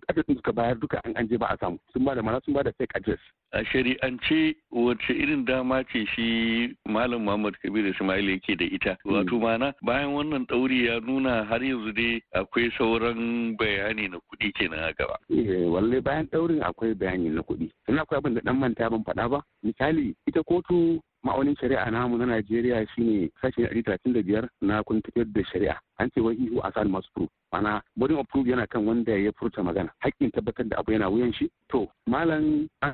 adadin 0.10 0.36
suka 0.36 0.52
bayar 0.54 0.76
duka 0.80 1.02
an 1.06 1.14
anje 1.18 1.38
ba 1.40 1.48
a 1.54 1.58
samu. 1.58 1.78
Sun 1.94 2.04
ba 2.06 2.16
da 2.16 2.22
mana 2.22 2.42
sun 2.46 2.54
ba 2.54 2.64
da 2.64 2.72
fake 2.78 2.92
address. 2.96 3.20
A 3.54 3.64
shari'ance 3.64 4.56
wace 4.72 5.10
irin 5.10 5.46
dama 5.46 5.84
ce 5.92 6.06
shi 6.16 6.76
malam 6.86 7.24
muhammad 7.26 7.56
kabir 7.62 7.86
ismail 7.88 8.30
yake 8.30 8.58
da 8.58 8.66
ita? 8.66 8.98
Wato 9.06 9.40
mana 9.40 9.74
bayan 9.82 10.14
wannan 10.14 10.46
ɗauri 10.48 10.86
ya 10.88 11.00
nuna 11.00 11.44
har 11.46 11.62
yanzu 11.64 11.94
dai 11.94 12.22
akwai 12.36 12.72
sauran 12.78 13.56
bayani 13.58 14.10
na 14.10 14.18
kuɗi 14.18 14.52
kenan 14.54 14.80
a 14.90 14.94
gaba. 14.94 15.18
Walle 15.30 16.02
bayan 16.02 16.26
ɗaurin 16.28 16.62
akwai 16.64 16.94
bayani 16.94 17.30
na 17.30 17.42
kuɗi. 17.42 17.72
Sannan 17.86 18.02
akwai 18.04 18.18
abin 18.20 18.34
da 18.36 18.42
dan 18.44 18.58
manta 18.60 18.90
ban 18.90 19.04
faɗa 19.04 19.30
ba. 19.30 19.40
Misali 19.64 20.16
ita 20.28 20.44
kotu 20.44 21.00
ma'aunin 21.24 21.56
shari'a 21.60 21.92
namu 21.92 22.18
na 22.18 22.26
Najeriya 22.26 22.86
shine 22.96 23.30
talatin 23.42 24.14
da 24.14 24.22
biyar 24.22 24.50
na 24.62 24.84
kun 24.84 25.02
tafiyar 25.02 25.28
da 25.34 25.42
shari'a. 25.52 25.76
An 26.00 26.10
ce 26.14 26.20
wai 26.22 26.36
ihu 26.36 26.60
a 26.64 26.72
sa'ad 26.72 26.88
masu 26.88 27.10
proof 27.16 27.30
mana 27.52 27.82
burden 27.96 28.18
of 28.18 28.28
proof 28.28 28.46
yana 28.48 28.68
kan 28.68 28.86
wanda 28.86 29.12
ya 29.18 29.32
furta 29.40 29.64
magana. 29.64 29.90
Hakkin 30.04 30.32
tabbatar 30.32 30.70
da 30.70 30.78
abu 30.80 30.92
yana 30.92 31.10
wuyan 31.10 31.34
shi. 31.34 31.50
To 31.72 31.88
malam 32.08 32.70
an 32.82 32.94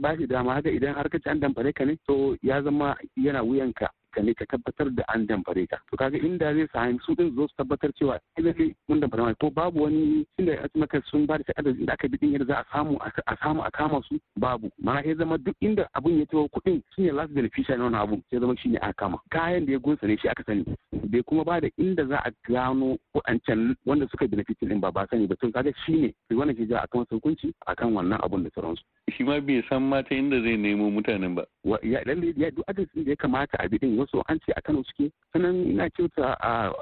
ba 0.00 0.16
shi 0.16 0.26
dama 0.26 0.54
haka 0.54 0.70
idan 0.70 0.94
har 0.94 1.08
ka 1.08 1.18
ci 1.18 1.28
an 1.30 1.40
damfare 1.40 1.74
ka 1.74 1.84
ne 1.84 1.96
to 2.06 2.36
ya 2.42 2.62
zama 2.62 2.94
yana 3.16 3.42
wuyan 3.44 3.72
ka. 3.74 3.88
Ka 4.14 4.22
ne 4.22 4.34
ka 4.34 4.44
tabbatar 4.46 4.90
da 4.94 5.02
an 5.14 5.26
damfare 5.26 5.66
ka. 5.68 5.76
To 5.90 5.96
kaga 5.96 6.18
inda 6.18 6.54
zai 6.54 6.66
sami 6.72 6.98
su 7.06 7.14
din 7.14 7.34
zo 7.34 7.46
su 7.48 7.54
tabbatar 7.58 7.90
cewa 7.98 8.18
lalle 8.38 8.74
mun 8.88 9.00
damfare 9.00 9.22
ma 9.22 9.32
to 9.40 9.50
babu 9.50 9.82
wani 9.82 10.24
inda 10.38 10.52
ya 10.54 10.68
maka 10.74 11.02
sun 11.10 11.26
ba 11.26 11.38
da 11.38 11.44
takardar 11.44 11.74
inda 11.74 11.92
aka 11.92 12.08
bi 12.08 12.18
din 12.18 12.32
yadda 12.32 12.46
za 12.46 12.56
a 12.60 12.64
samu 12.72 12.98
a 13.02 13.36
samu 13.42 13.62
a 13.62 13.70
kama 13.70 14.00
su 14.08 14.18
babu. 14.36 14.70
Mana 14.78 15.02
ya 15.02 15.14
zama 15.14 15.38
duk 15.38 15.56
inda 15.60 15.88
abun 15.96 16.18
ya 16.18 16.26
tawo 16.26 16.48
kuɗin 16.48 16.82
shine 16.94 17.12
last 17.12 17.32
beneficiary 17.34 17.78
na 17.78 17.84
wannan 17.84 18.00
abu 18.02 18.22
ya 18.30 18.40
zama 18.40 18.56
shine 18.56 18.76
aka 18.78 18.92
kama. 18.92 19.18
Kayan 19.30 19.66
da 19.66 19.72
ya 19.72 19.78
gunsa 19.78 20.06
ne 20.06 20.16
shi 20.16 20.28
aka 20.28 20.44
sani. 20.46 20.64
Bai 20.92 21.22
kuma 21.22 21.44
ba 21.44 21.60
da 21.60 21.68
inda 21.78 22.06
za 22.06 22.22
a 22.24 22.30
gano 22.48 22.96
waɗancan 23.14 23.74
wanda 23.86 24.06
suka 24.10 24.28
benefit 24.28 24.56
din 24.60 24.80
ba 24.80 24.92
ba 24.92 25.06
sani 25.10 25.26
ba. 25.26 25.34
To 25.36 25.50
kaga 25.52 25.72
shine 25.86 26.12
sai 26.28 26.36
wannan 26.36 26.56
ke 26.56 26.68
ja 26.68 26.84
akan 26.86 27.06
hukunci 27.10 27.52
akan 27.66 27.92
wannan 27.94 28.20
abun 28.22 28.44
da 28.44 28.50
sauransu. 28.54 28.82
Shi 29.10 29.24
ma 29.24 29.40
bai 29.40 29.62
san 29.68 29.82
mata 29.82 30.14
inda 30.14 30.40
zai 30.42 30.56
nemo 30.56 30.90
mutanen 30.90 31.34
ba. 31.34 31.44
Ya 31.82 32.00
duk 32.50 32.64
adadin 32.68 33.04
da 33.04 33.10
ya 33.10 33.16
kamata 33.16 33.56
a 33.58 33.68
bi 33.68 33.78
din 33.78 33.96
wasu 34.04 34.22
an 34.28 34.38
ce 34.46 34.52
a 34.56 34.60
Kano 34.62 34.82
suke. 34.84 35.10
Sanan 35.32 35.66
ina 35.70 35.90
kyauta 35.90 36.36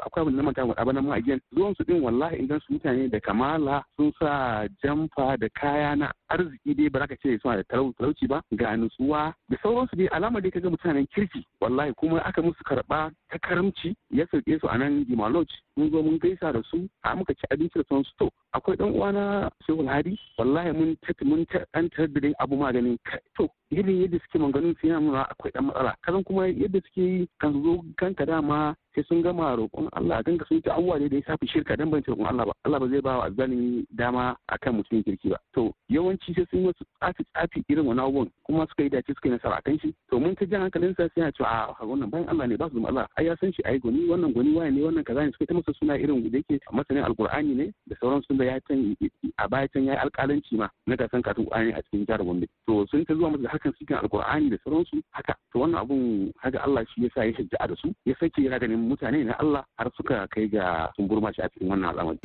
akwai 0.06 0.22
abin 0.26 0.37
da 0.37 0.42
mata 0.42 0.62
a 0.76 0.85
bana 0.85 1.02
mu 1.02 1.12
again. 1.12 1.40
Zuwan 1.54 1.74
su 1.76 1.85
din 1.85 2.02
wallahi 2.02 2.37
idan 2.42 2.61
su 2.66 2.72
mutane 2.74 3.11
da 3.11 3.20
kamala 3.20 3.82
sun 3.96 4.12
sa 4.18 4.66
jamfa 4.82 5.37
da 5.38 5.48
kaya 5.54 5.96
na 5.96 6.12
arziki 6.30 6.74
dai 6.74 6.88
ba 6.88 6.98
za 7.00 7.06
ka 7.06 7.16
ce 7.22 7.38
suna 7.42 7.56
da 7.56 7.62
talauci 7.64 8.26
ba 8.28 8.42
ga 8.52 8.76
nutsuwa 8.76 9.35
da 9.48 9.56
sauransu 9.62 9.96
dai. 9.96 10.08
Alama 10.12 10.40
dai 10.40 10.50
kaga 10.50 10.70
mutanen 10.70 11.06
kirki 11.14 11.46
wallahi 11.61 11.92
kuma 11.96 12.20
aka 12.24 12.42
musu 12.42 12.62
karɓa 12.64 13.11
ta 13.30 13.38
karamci 13.38 13.94
ya 14.11 14.26
sauke 14.30 14.58
su 14.61 14.66
a 14.68 14.78
nan 14.78 15.04
Gimaloj 15.06 15.48
mun 15.76 15.90
zo 15.90 16.02
mun 16.02 16.18
gaisa 16.18 16.52
da 16.52 16.62
su 16.70 16.88
a 17.02 17.14
muka 17.16 17.35
ci 17.35 17.46
abinci 17.50 17.78
da 17.78 17.85
sauransu. 17.88 18.12
To 18.18 18.30
akwai 18.52 18.76
dan 18.76 18.90
uwana 18.92 19.50
Shehu 19.66 19.87
Hadi 19.87 20.18
wallahi 20.38 20.72
mun 20.72 20.96
mun 21.24 21.46
an 21.74 21.88
tarbiyyar 21.90 22.35
abu 22.38 22.56
maganin 22.56 22.98
to 23.37 23.48
irin 23.72 24.02
yadda 24.02 24.18
suke 24.20 24.38
maganin 24.38 24.74
su 24.80 24.87
yana 24.87 25.00
nuna 25.00 25.22
akwai 25.30 25.52
dan 25.54 25.64
matsala. 25.66 25.96
Kazan 26.04 26.24
kuma 26.24 26.46
yadda 26.48 26.80
suke 26.85 27.00
yi 27.02 27.28
kan 27.40 27.52
zo 27.62 27.80
kanka 27.96 28.26
dama 28.26 28.74
sai 28.94 29.05
sun 29.09 29.22
gama 29.22 29.57
roƙon 29.57 29.88
Allah. 29.92 30.18
A 30.18 30.22
ganka 30.22 30.44
sun 30.48 30.61
ta 30.62 30.74
abubuwa 30.76 30.98
da 30.98 31.16
ya 31.16 31.22
shafi 31.22 31.48
shirka 31.48 31.76
dan 31.76 31.90
ban 31.90 32.02
roƙon 32.02 32.26
Allah 32.26 32.46
ba. 32.46 32.52
Allah 32.64 32.81
ba 32.81 32.88
zai 32.88 33.00
ba 33.00 33.18
wa 33.18 33.24
azzalimi 33.26 33.87
dama 33.94 34.37
akan 34.52 34.74
mutumin 34.83 35.05
kirki 35.05 35.31
ba. 35.31 35.38
To 35.55 35.72
yawanci 35.90 36.35
sai 36.35 36.46
sun 36.50 36.64
wasu 36.66 36.85
tsafi 37.00 37.24
tsafi 37.35 37.64
irin 37.68 37.87
wani 37.87 38.00
abubuwan 38.00 38.31
kuma 38.46 38.66
suka 38.68 38.83
yi 38.83 38.88
dace 38.88 39.09
suka 39.09 39.28
yi 39.28 39.35
nasara 39.35 39.59
akan 39.59 39.78
shi. 39.81 39.94
To 40.11 40.20
mun 40.20 40.35
ta 40.37 40.44
jan 40.44 40.61
hankalin 40.68 40.94
sa 40.96 41.09
sai 41.14 41.22
ya 41.24 41.31
ce 41.31 41.44
a 41.44 41.74
wannan 41.85 42.11
bayan 42.11 42.28
Allah 42.28 42.46
ne 42.46 42.57
ba 42.57 42.68
su 42.68 42.74
zama 42.74 42.88
Allah. 42.88 43.07
Ai 43.18 43.24
ya 43.26 43.37
san 43.40 43.52
shi 43.52 43.62
ai 43.64 43.78
goni 43.78 44.09
wannan 44.09 44.33
goni 44.35 44.52
waye 44.57 44.70
ne 44.70 44.81
wannan 44.83 45.05
kaza 45.05 45.24
ne. 45.24 45.33
Suka 45.33 45.46
ta 45.46 45.55
masa 45.55 45.72
suna 45.78 45.94
irin 45.98 46.22
da 46.31 46.38
yake 46.38 46.61
masanin 46.72 47.05
alqur'ani 47.05 47.55
ne 47.55 47.66
da 47.88 47.96
sauran 48.00 48.22
sun 48.26 48.37
da 48.38 48.44
ya 48.44 48.61
can 48.68 48.96
a 49.38 49.48
baya 49.48 49.68
can 49.68 49.85
yayi 49.87 49.98
alƙalanci 49.98 50.57
ma 50.57 50.68
na 50.87 50.96
gasan 50.96 51.22
katun 51.22 51.46
Qur'ani 51.48 51.72
a 51.72 51.83
cikin 51.83 52.07
jihar 52.07 52.24
Gombe. 52.24 52.46
To 52.66 52.87
sun 52.90 53.05
ta 53.05 53.14
zuwa 53.14 53.31
masa 53.37 53.48
hakan 53.48 53.72
cikin 53.78 53.96
alqur'ani 53.96 54.50
da 54.50 54.57
sauransu. 54.64 55.02
Haka 55.11 55.35
to 55.52 55.59
wannan 55.59 55.81
abun 55.81 56.33
haka 56.42 56.59
Allah 56.62 56.85
shi 56.94 57.05
yasa 57.09 57.24
ya 57.26 57.33
shajja'a 57.33 57.68
da 57.68 57.74
su. 57.76 57.94
Ya 58.05 58.14
sake 58.20 58.42
yana 58.42 58.59
ganin 58.59 58.82
mutane 58.88 59.25
na 59.25 59.35
Allah 59.38 59.64
har 59.79 59.90
suka 59.97 60.27
kai 60.35 60.49
ga 60.49 60.90
sun 60.97 61.09
burma 61.09 61.33
shi 61.35 61.42
a 61.42 61.49
cikin 61.49 61.68
wannan 61.71 61.90
al'amari. 61.92 62.18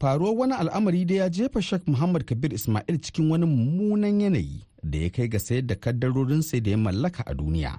Faruwar 0.00 0.34
wani 0.36 0.54
al'amari 0.54 1.04
da 1.04 1.14
ya 1.14 1.28
jefa 1.28 1.60
Sheikh 1.62 1.84
Muhammad 1.86 2.24
Kabir 2.24 2.52
Ismail 2.54 2.98
cikin 3.04 3.30
wani 3.30 3.46
mummunan 3.46 4.20
yanayi 4.20 4.64
da 4.82 4.98
ya 4.98 5.10
kai 5.10 5.28
ga 5.28 5.38
sayar 5.38 5.62
da 5.68 5.74
kaddarorin 5.74 6.42
sai 6.42 6.60
da 6.60 6.70
ya 6.70 6.76
mallaka 6.78 7.22
a 7.26 7.34
duniya. 7.34 7.76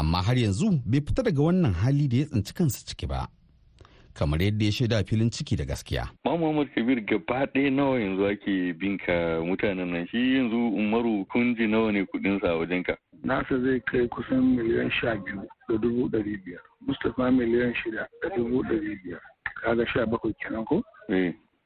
Amma 0.00 0.22
har 0.22 0.36
yanzu 0.40 0.80
bai 0.86 1.00
fita 1.04 1.22
daga 1.22 1.42
wannan 1.42 1.72
hali 1.84 2.08
da 2.08 2.16
ya 2.16 2.26
tsinci 2.32 2.52
kansa 2.56 2.80
ciki 2.88 3.06
ba. 3.06 3.28
Kamar 4.14 4.40
yadda 4.42 4.64
ya 4.64 4.72
shaida 4.72 5.04
filin 5.04 5.30
ciki 5.30 5.56
da 5.56 5.64
gaskiya. 5.64 6.08
Ma 6.24 6.36
Muhammad 6.36 6.68
Kabir 6.74 7.00
gaba 7.00 7.46
ɗaya 7.46 7.70
nawa 7.70 8.00
yanzu 8.00 8.26
ake 8.26 8.72
binka 8.78 9.40
mutanen 9.44 9.88
nan? 9.92 10.06
Shi 10.08 10.36
yanzu 10.36 10.56
Umaru 10.76 11.24
kunji 11.26 11.66
nawa 11.66 11.92
ne 11.92 12.04
kuɗinsa 12.04 12.48
a 12.48 12.56
wajenka? 12.58 12.96
nasa 13.24 13.58
zai 13.62 13.80
kai 13.86 14.08
kusan 14.08 14.42
miliyan 14.56 14.90
sha 14.90 15.14
biyu 15.14 15.46
da 15.68 15.76
dubu 15.78 16.08
ɗari 16.08 16.36
biyar. 16.44 16.60
Mustapha 16.86 17.30
miliyan 17.30 17.74
shida 17.74 18.08
da 18.22 18.28
dubu 18.36 18.62
ɗari 18.62 18.98
biyar. 19.04 19.20
Kaga 19.62 19.86
sha 19.86 20.06
bakwai 20.06 20.34
kenan 20.42 20.64
ko? 20.64 20.82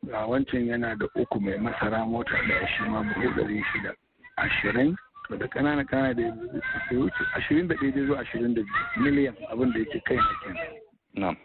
Ga 0.06 0.26
wancan 0.28 0.66
yana 0.68 0.94
da 0.96 1.06
uku 1.16 1.40
mai 1.40 1.56
masara 1.58 2.04
mota 2.06 2.36
da 2.48 2.66
shi 2.68 2.82
ma 2.90 3.02
buhu 3.02 3.28
ɗari 3.40 3.62
shida. 3.72 3.92
Ashirin? 4.36 4.94
To 5.28 5.36
da 5.36 5.46
ƙanana 5.48 5.82
ƙanana 5.84 6.14
da 6.14 6.92
wuce 6.92 7.24
ashirin 7.36 7.68
da 7.68 7.74
ɗaya 7.74 8.06
zuwa 8.06 8.20
ashirin 8.20 8.54
da 8.54 8.60
biyu. 8.62 9.02
Miliyan 9.04 9.34
abin 9.50 9.72
da 9.72 9.78
yake 9.78 10.00
kai 10.04 10.16
na 10.16 10.32
kenan. 10.44 11.36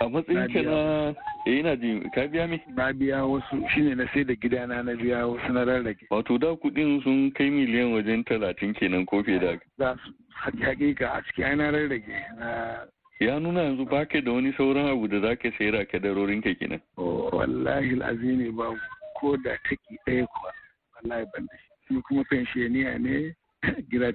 A 0.00 0.08
matsayin 0.08 0.52
ka 0.52 0.60
na 0.62 1.14
ina 1.46 1.76
ji. 1.76 2.00
Ka 2.14 2.26
biya 2.28 2.48
mi? 2.48 2.60
Na 2.76 2.92
biya 2.92 3.24
wasu. 3.24 3.62
Shine 3.74 3.94
na 3.96 4.04
sai 4.12 4.24
da 4.24 4.34
gidana 4.34 4.82
na 4.84 4.92
biya 4.92 5.26
wasu 5.26 5.52
na 5.52 5.64
rarrage. 5.64 6.04
Wato 6.10 6.38
da 6.38 6.54
kuɗin 6.56 7.02
sun 7.02 7.30
kai 7.32 7.50
miliyan 7.50 7.92
wajen 7.96 8.24
talatin 8.24 8.74
kenan 8.74 9.06
ko 9.06 9.22
fiye 9.22 9.38
da 9.40 9.56
za 9.78 9.96
su 10.04 10.12
hakika 10.60 11.08
a 11.16 11.22
ciki 11.22 11.44
ai 11.44 11.54
na 11.56 11.70
rarrage. 11.70 12.12
Na 12.38 12.84
ya 13.20 13.38
nuna 13.40 13.62
yanzu 13.62 13.88
baka 13.88 14.20
da 14.20 14.32
wani 14.32 14.52
sauran 14.52 14.92
abu 14.92 15.08
da 15.08 15.20
zaka 15.20 15.50
sayar 15.58 15.80
a 15.80 15.86
kadarorin 15.86 16.42
ka 16.42 16.52
kenan. 16.60 16.80
Wallahi 16.96 17.96
azimi 18.02 18.50
ba 18.52 18.76
ko 19.20 19.36
da 19.36 19.56
taki 19.64 19.96
ɗaya 20.06 20.26
kuwa. 20.28 20.52
Wallahi 21.00 21.24
ban 21.32 21.46
da 21.48 21.56
shi. 21.56 22.02
Kuma 22.08 22.24
pensioniya 22.28 22.98
ne. 23.00 23.32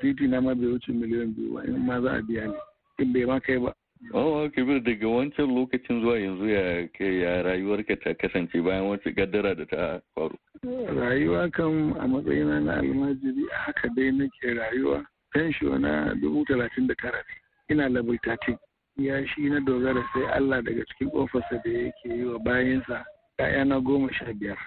Titi 0.01 0.27
na 0.27 0.39
ma 0.41 0.53
bai 0.53 0.67
wuce 0.77 0.91
miliyan 0.93 1.33
biyu 1.35 1.53
ba. 1.57 1.63
In 1.65 1.85
ma 1.85 1.99
za 2.01 2.09
a 2.17 2.21
biya 2.21 2.45
ni. 2.47 2.55
In 2.99 3.13
bai 3.13 3.25
ma 3.25 3.39
kai 3.39 3.57
ba. 3.57 3.73
Oh, 4.13 4.49
Kabir 4.49 4.81
daga 4.81 5.07
wancan 5.07 5.53
lokacin 5.55 6.01
zuwa 6.01 6.19
yanzu 6.19 6.49
ya 6.49 6.89
ya 6.99 7.43
rayuwarka 7.43 7.95
ta 8.01 8.13
kasance 8.13 8.57
bayan 8.61 8.89
wacce 8.89 9.13
gaddara 9.13 9.55
da 9.55 9.65
ta 9.65 10.01
faru. 10.15 10.35
Rayuwa 10.65 11.51
kan 11.53 11.93
a 11.99 12.07
matsayina 12.07 12.59
na 12.59 12.73
almajiri 12.81 13.45
a 13.53 13.57
haka 13.69 13.89
dai 13.95 14.11
nake 14.11 14.53
rayuwa. 14.53 15.05
Fensho 15.33 15.77
na 15.79 16.13
dubu 16.15 16.43
talatin 16.45 16.87
da 16.87 16.95
tara 16.95 17.17
ne. 17.17 17.35
Ina 17.75 17.89
level 17.89 18.17
13. 18.17 18.57
Ya 18.97 19.27
shi 19.27 19.41
na 19.49 19.59
dogara 19.59 20.03
sai 20.13 20.25
Allah 20.33 20.61
daga 20.63 20.83
cikin 20.85 21.11
ofarsa 21.13 21.61
da 21.63 21.69
yake 21.69 22.09
yi 22.09 22.25
wa 22.25 22.39
bayansa. 22.39 23.05
‘Ya'yana 23.39 23.79
goma 23.79 24.13
sha 24.13 24.33
biyar. 24.33 24.57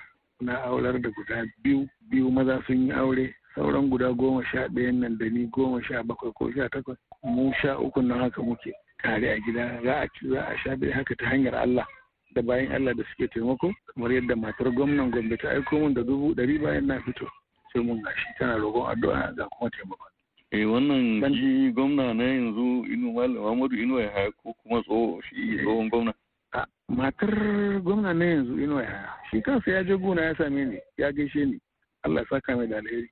Na 0.41 0.63
aular 0.65 0.99
da 1.01 1.11
guda 1.11 1.45
biyu, 1.63 1.87
biyu 2.11 2.31
maza 2.31 2.63
sun 2.67 2.87
yi 2.87 2.93
aure. 2.93 3.35
Sauran 3.55 3.91
guda 3.91 4.13
goma 4.15 4.43
sha 4.47 4.69
ɗayan 4.69 5.01
nan 5.01 5.19
da 5.19 5.27
ni 5.29 5.47
goma 5.47 5.83
sha 5.83 6.03
bakwai 6.03 6.33
ko 6.35 6.51
sha 6.53 6.69
takwas. 6.69 6.99
Mu 7.23 7.53
sha 7.63 7.79
uku 7.79 8.03
nan 8.03 8.19
haka 8.21 8.43
muke. 8.43 8.73
Tare 9.05 9.33
a 9.33 9.39
gida 9.41 9.81
za 9.85 9.95
a 10.01 10.09
ci 10.09 10.29
za 10.29 10.41
a 10.49 10.57
sha 10.59 10.77
bai 10.77 10.91
haka 10.91 11.15
ta 11.17 11.27
hanyar 11.29 11.55
Allah 11.55 11.87
da 12.35 12.43
bayan 12.43 12.73
Allah 12.73 12.95
da 12.97 13.05
suke 13.05 13.29
taimako 13.29 13.73
kamar 13.95 14.11
yadda 14.13 14.37
matar 14.37 14.71
gwamnan 14.73 15.11
Gombe 15.11 15.37
ta 15.37 15.49
aiko 15.51 15.79
min 15.79 15.95
da 15.95 16.03
dubu 16.03 16.35
ɗari 16.35 16.59
bayan 16.59 16.87
na 16.87 17.01
fito 17.05 17.29
sai 17.73 17.83
mun 17.83 18.01
gashi 18.03 18.27
tana 18.39 18.57
roƙon 18.57 18.89
addu'a 18.97 19.35
ga 19.37 19.45
kuma 19.59 19.71
taimako. 19.71 20.07
Eh 20.53 20.65
wannan 20.65 21.21
shi 21.37 21.73
gwamna 21.75 22.15
na 22.15 22.25
yanzu 22.25 22.85
Inu 22.89 23.13
Muhammadu 23.13 23.77
Inu 23.77 24.01
ya 24.01 24.11
haya 24.11 24.31
ko 24.43 24.55
kuma 24.63 24.83
tsoho 24.83 25.21
shi 25.29 25.59
tsohon 25.61 25.89
gwamna. 25.91 26.15
Matar 26.89 27.35
gwamna 27.85 28.15
na 28.15 28.25
yanzu 28.25 28.57
Inu 28.57 28.81
ya 28.81 28.87
haya 28.89 29.11
shi 29.31 29.43
kansa 29.43 29.71
ya 29.71 29.85
je 29.85 29.97
gona 29.97 30.23
ya 30.23 30.35
same 30.37 30.65
ni 30.65 30.79
ya 30.97 31.13
gaishe 31.13 31.45
ni 31.45 31.61
Allah 32.05 32.23
ya 32.25 32.29
saka 32.29 32.57
mai 32.57 32.67
da 32.67 32.79
alheri. 32.81 33.11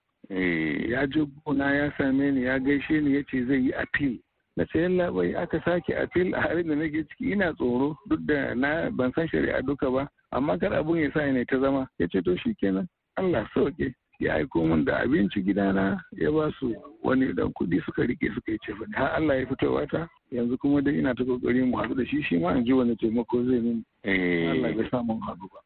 Ya 0.90 1.07
je 1.07 1.26
gona 1.44 1.74
ya 1.74 1.92
same 1.98 2.33
ni 2.33 2.42
ya 2.44 2.59
gaishe 2.59 3.00
ni 3.00 3.14
ya 3.14 3.22
ce 3.28 3.44
zai 3.44 3.61
yi 3.66 3.72
appeal 3.74 4.16
na 4.57 4.65
ce 4.67 4.88
labai 4.88 5.35
aka 5.35 5.61
sake 5.65 5.91
apil 5.97 6.35
a 6.35 6.41
halin 6.41 6.69
da 6.69 6.75
nake 6.75 7.05
ciki 7.09 7.33
ina 7.33 7.53
tsoro 7.55 7.97
duk 8.09 8.21
da 8.27 8.55
na 8.55 8.91
ban 8.91 9.12
san 9.15 9.29
shari'a 9.29 9.62
duka 9.62 9.91
ba 9.91 10.09
amma 10.33 10.59
kar 10.59 10.73
abun 10.75 10.99
ya 11.01 11.11
sa 11.12 11.25
ne 11.31 11.45
ta 11.45 11.59
zama. 11.61 11.87
Ya 11.99 12.07
ce 12.09 12.21
to 12.23 12.37
shikenan 12.37 12.87
Allah 13.17 13.49
sauke. 13.55 13.95
Ya 14.21 14.35
aiko 14.35 14.65
min 14.65 14.85
da 14.85 15.01
abinci 15.03 15.43
gidana 15.43 15.99
ya 16.12 16.31
ba 16.31 16.53
su 16.61 16.75
wani 17.03 17.33
dan 17.35 17.51
kuɗi 17.53 17.83
suka 17.85 18.03
riƙe 18.07 18.35
suka 18.35 18.53
yi 18.53 18.59
ce 18.65 18.73
har 18.95 19.11
Allah 19.17 19.41
ya 19.41 19.47
fito 19.47 19.73
wata 19.75 20.09
yanzu 20.31 20.57
kuma 20.59 20.81
dai 20.83 20.99
ina 20.99 21.15
ta 21.15 21.25
ƙoƙari 21.25 21.67
mu 21.67 21.77
haɗu 21.77 21.97
da 21.97 22.05
shi 22.07 22.23
shi 22.23 22.38
ma 22.38 22.55
in 22.55 22.65
ji 22.65 22.73
wani 22.73 22.95
taimako 22.97 23.43
zai 23.45 23.59
min. 23.61 23.85
Allah 24.05 24.71
ya 24.77 24.88
sa 24.91 25.03
mun 25.03 25.19
haɗu 25.21 25.49
ba. 25.51 25.61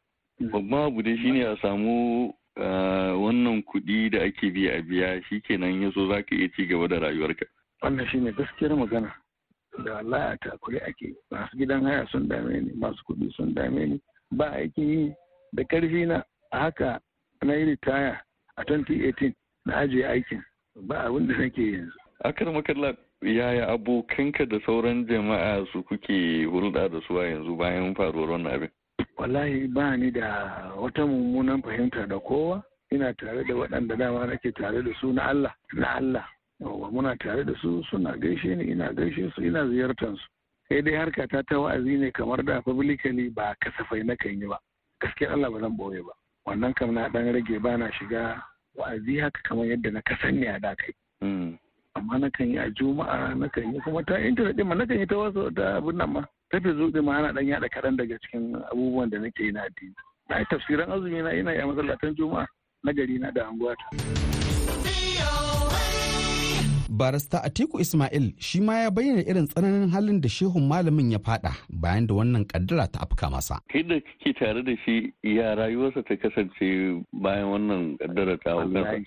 Babban 0.51 0.87
abu 0.87 1.01
dai 1.03 1.15
shine 1.21 1.43
a 1.45 1.55
samu 1.61 2.33
wannan 2.57 3.63
kuɗi 3.63 4.09
da 4.11 4.23
ake 4.25 4.49
biya 4.51 4.79
a 4.79 4.81
biya 4.81 5.21
shikenan 5.29 5.81
yaso 5.83 6.07
zaka 6.09 6.33
iya 6.35 6.49
ci 6.55 6.65
gaba 6.65 6.87
da 6.87 6.99
rayuwarka. 6.99 7.45
Wannan 7.81 8.07
shine 8.07 8.31
gaskiyar 8.31 8.75
magana. 8.77 9.11
Da 9.85 9.99
Allah 9.99 10.19
ya 10.19 10.37
takure 10.37 10.79
ake 10.87 11.13
masu 11.31 11.57
gidan 11.57 11.83
haya 11.85 12.07
sun 12.11 12.27
dame 12.27 12.61
ni 12.61 12.71
masu 12.73 13.03
kuɗi 13.09 13.31
sun 13.35 13.53
dame 13.53 13.85
ni. 13.85 14.01
Ba 14.31 14.51
aikin 14.51 14.89
yi. 14.89 15.13
Da 15.53 15.63
ƙarfi 15.63 16.07
na 16.07 16.23
haka 16.51 16.99
na 17.43 17.53
yi 17.53 17.65
ritaya 17.65 18.19
a 18.57 18.63
2018 18.63 19.33
na 19.65 19.77
ajiye 19.77 20.07
aikin. 20.07 20.43
Ba 20.75 21.05
abin 21.05 21.27
da 21.27 21.37
nake 21.37 21.61
yanzu. 21.71 21.97
Akar 22.23 22.47
makalla 22.53 22.97
yaya 23.21 23.67
abokanka 23.69 24.45
da 24.49 24.59
sauran 24.65 25.05
jama'a 25.07 25.65
su 25.71 25.83
kuke 25.83 26.45
hulɗa 26.45 26.89
da 26.91 26.99
su 27.07 27.17
a 27.19 27.25
yanzu 27.25 27.55
bayan 27.57 27.93
faruwar 27.95 28.29
wannan 28.29 28.53
abin? 28.53 28.69
Wallahi 29.17 29.67
ba 29.73 29.97
ni 29.97 30.11
da 30.11 30.73
wata 30.77 31.05
mummunan 31.05 31.61
fahimta 31.61 32.07
da 32.07 32.19
kowa. 32.19 32.63
Ina 32.91 33.13
tare 33.13 33.43
da 33.43 33.53
waɗanda 33.53 33.95
dama 33.97 34.25
nake 34.27 34.51
tare 34.55 34.81
da 34.83 34.91
su 35.01 35.13
na 35.13 35.29
Allah 35.29 35.53
na 35.73 35.95
Allah. 35.95 36.25
Yawwa 36.59 36.91
muna 36.91 37.15
tare 37.17 37.43
da 37.45 37.53
su 37.61 37.83
suna 37.89 38.17
gaishe 38.17 38.55
ni 38.55 38.71
ina 38.71 38.93
gaishe 38.93 39.31
su 39.35 39.41
ina 39.43 39.67
ziyartar 39.67 40.15
su. 40.17 40.27
Sai 40.69 40.81
dai 40.81 40.95
harka 40.95 41.27
ta 41.27 41.41
ta 41.43 41.59
wa'azi 41.59 41.97
ne 41.97 42.11
kamar 42.11 42.43
da 42.43 42.61
publicly 42.61 43.29
ba 43.29 43.55
kasafai 43.61 44.03
na 44.03 44.15
kan 44.15 44.39
yi 44.41 44.47
ba. 44.47 44.57
Gaskiya 45.01 45.31
Allah 45.33 45.51
ba 45.51 45.59
zan 45.59 45.77
ɓoye 45.77 46.01
ba. 46.03 46.13
Wannan 46.45 46.73
kam 46.75 46.93
na 46.93 47.07
dan 47.09 47.31
rage 47.33 47.59
ba 47.61 47.77
na 47.77 47.91
shiga 47.91 48.41
wa'azi 48.75 49.19
haka 49.19 49.39
kamar 49.43 49.65
yadda 49.65 49.91
na 49.91 50.01
kasan 50.01 50.39
ne 50.39 50.47
a 50.47 50.59
da 50.59 50.75
kai. 50.75 50.93
Amma 51.95 52.17
na 52.19 52.29
kan 52.29 52.49
yi 52.49 52.57
a 52.57 52.69
juma'a 52.71 53.35
na 53.37 53.47
kan 53.49 53.73
yi 53.73 53.79
kuma 53.81 54.03
ta 54.03 54.15
intanet 54.19 54.55
din 54.55 54.67
ma 54.67 54.75
na 54.75 54.85
kan 54.85 54.99
yi 54.99 55.05
ta 55.05 55.15
wasu 55.15 55.53
ta 55.55 55.77
abin 55.77 55.95
nan 55.97 56.09
ma. 56.11 56.21
Ta 56.51 56.59
fi 56.59 56.69
zuɗi 56.69 57.03
ma 57.03 57.17
ana 57.17 57.33
dan 57.33 57.47
yada 57.47 57.69
kaɗan 57.69 57.97
daga 57.97 58.17
cikin 58.19 58.55
abubuwan 58.71 59.09
da 59.09 59.19
nake 59.19 59.39
yi 59.43 59.51
na 59.51 59.61
addini. 59.63 59.93
Na 60.29 60.39
yi 60.39 60.45
tafsiran 60.49 60.91
azumi 60.91 61.21
na 61.21 61.31
ina 61.33 61.53
yi 61.53 61.59
a 61.61 61.65
masallatan 61.67 62.15
juma'a 62.15 62.45
na 62.83 62.91
gari 62.93 63.19
na 63.19 63.31
da 63.31 63.47
anguwata. 63.47 63.85
Barista 66.97 67.43
atiku 67.47 67.79
ismail 67.79 68.33
shi 68.39 68.61
ma 68.61 68.75
ya 68.83 68.91
bayyana 68.91 69.21
irin 69.29 69.47
tsananin 69.47 69.89
halin 69.93 70.21
da 70.21 70.29
shehun 70.29 70.67
malamin 70.67 71.11
ya 71.11 71.19
fada 71.19 71.53
bayan 71.69 72.07
da 72.07 72.13
wannan 72.17 72.45
kaddara 72.45 72.87
ta 72.91 72.99
afka 73.05 73.29
masa. 73.29 73.61
Da 73.73 73.99
kike 74.01 74.33
tare 74.39 74.63
da 74.63 74.75
shi 74.85 75.13
ya 75.23 75.55
rayuwarsa 75.55 76.03
ta 76.07 76.15
kasance 76.17 76.67
bayan 77.13 77.47
wannan 77.53 77.97
kaddara 78.01 78.37
ta 78.43 78.57
afka 78.61 78.97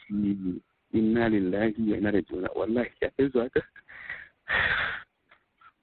inna 0.92 1.28
lillahi 1.28 1.74
wa 1.90 1.96
inna 1.96 2.10
ilaihi 2.10 2.16
raji'un. 2.16 2.46
Wallahi 2.56 2.90
ya 3.02 3.10
kai 3.16 3.28
zuwa 3.30 3.48
ka. 3.54 3.60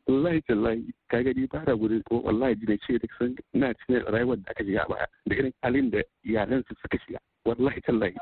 Wallahi 0.08 0.42
tallahi 0.48 0.94
ka 1.12 1.24
gani 1.24 1.48
fara 1.52 1.76
gurin 1.76 2.04
ko 2.08 2.20
wallahi 2.24 2.56
ji 2.56 2.78
ce 2.88 3.00
da 3.00 3.08
san 3.20 3.36
ina 3.54 3.74
cikin 3.74 4.04
rayuwar 4.08 4.38
da 4.44 4.52
aka 4.52 4.64
shiga 4.64 4.84
a 4.84 4.90
baya 4.90 5.08
da 5.28 5.36
irin 5.36 5.54
halin 5.64 5.90
da 5.92 6.00
iyalan 6.24 6.64
su 6.68 6.76
suka 6.82 6.98
shiga. 7.06 7.20
Wallahi 7.46 7.82
tallahi. 7.82 8.16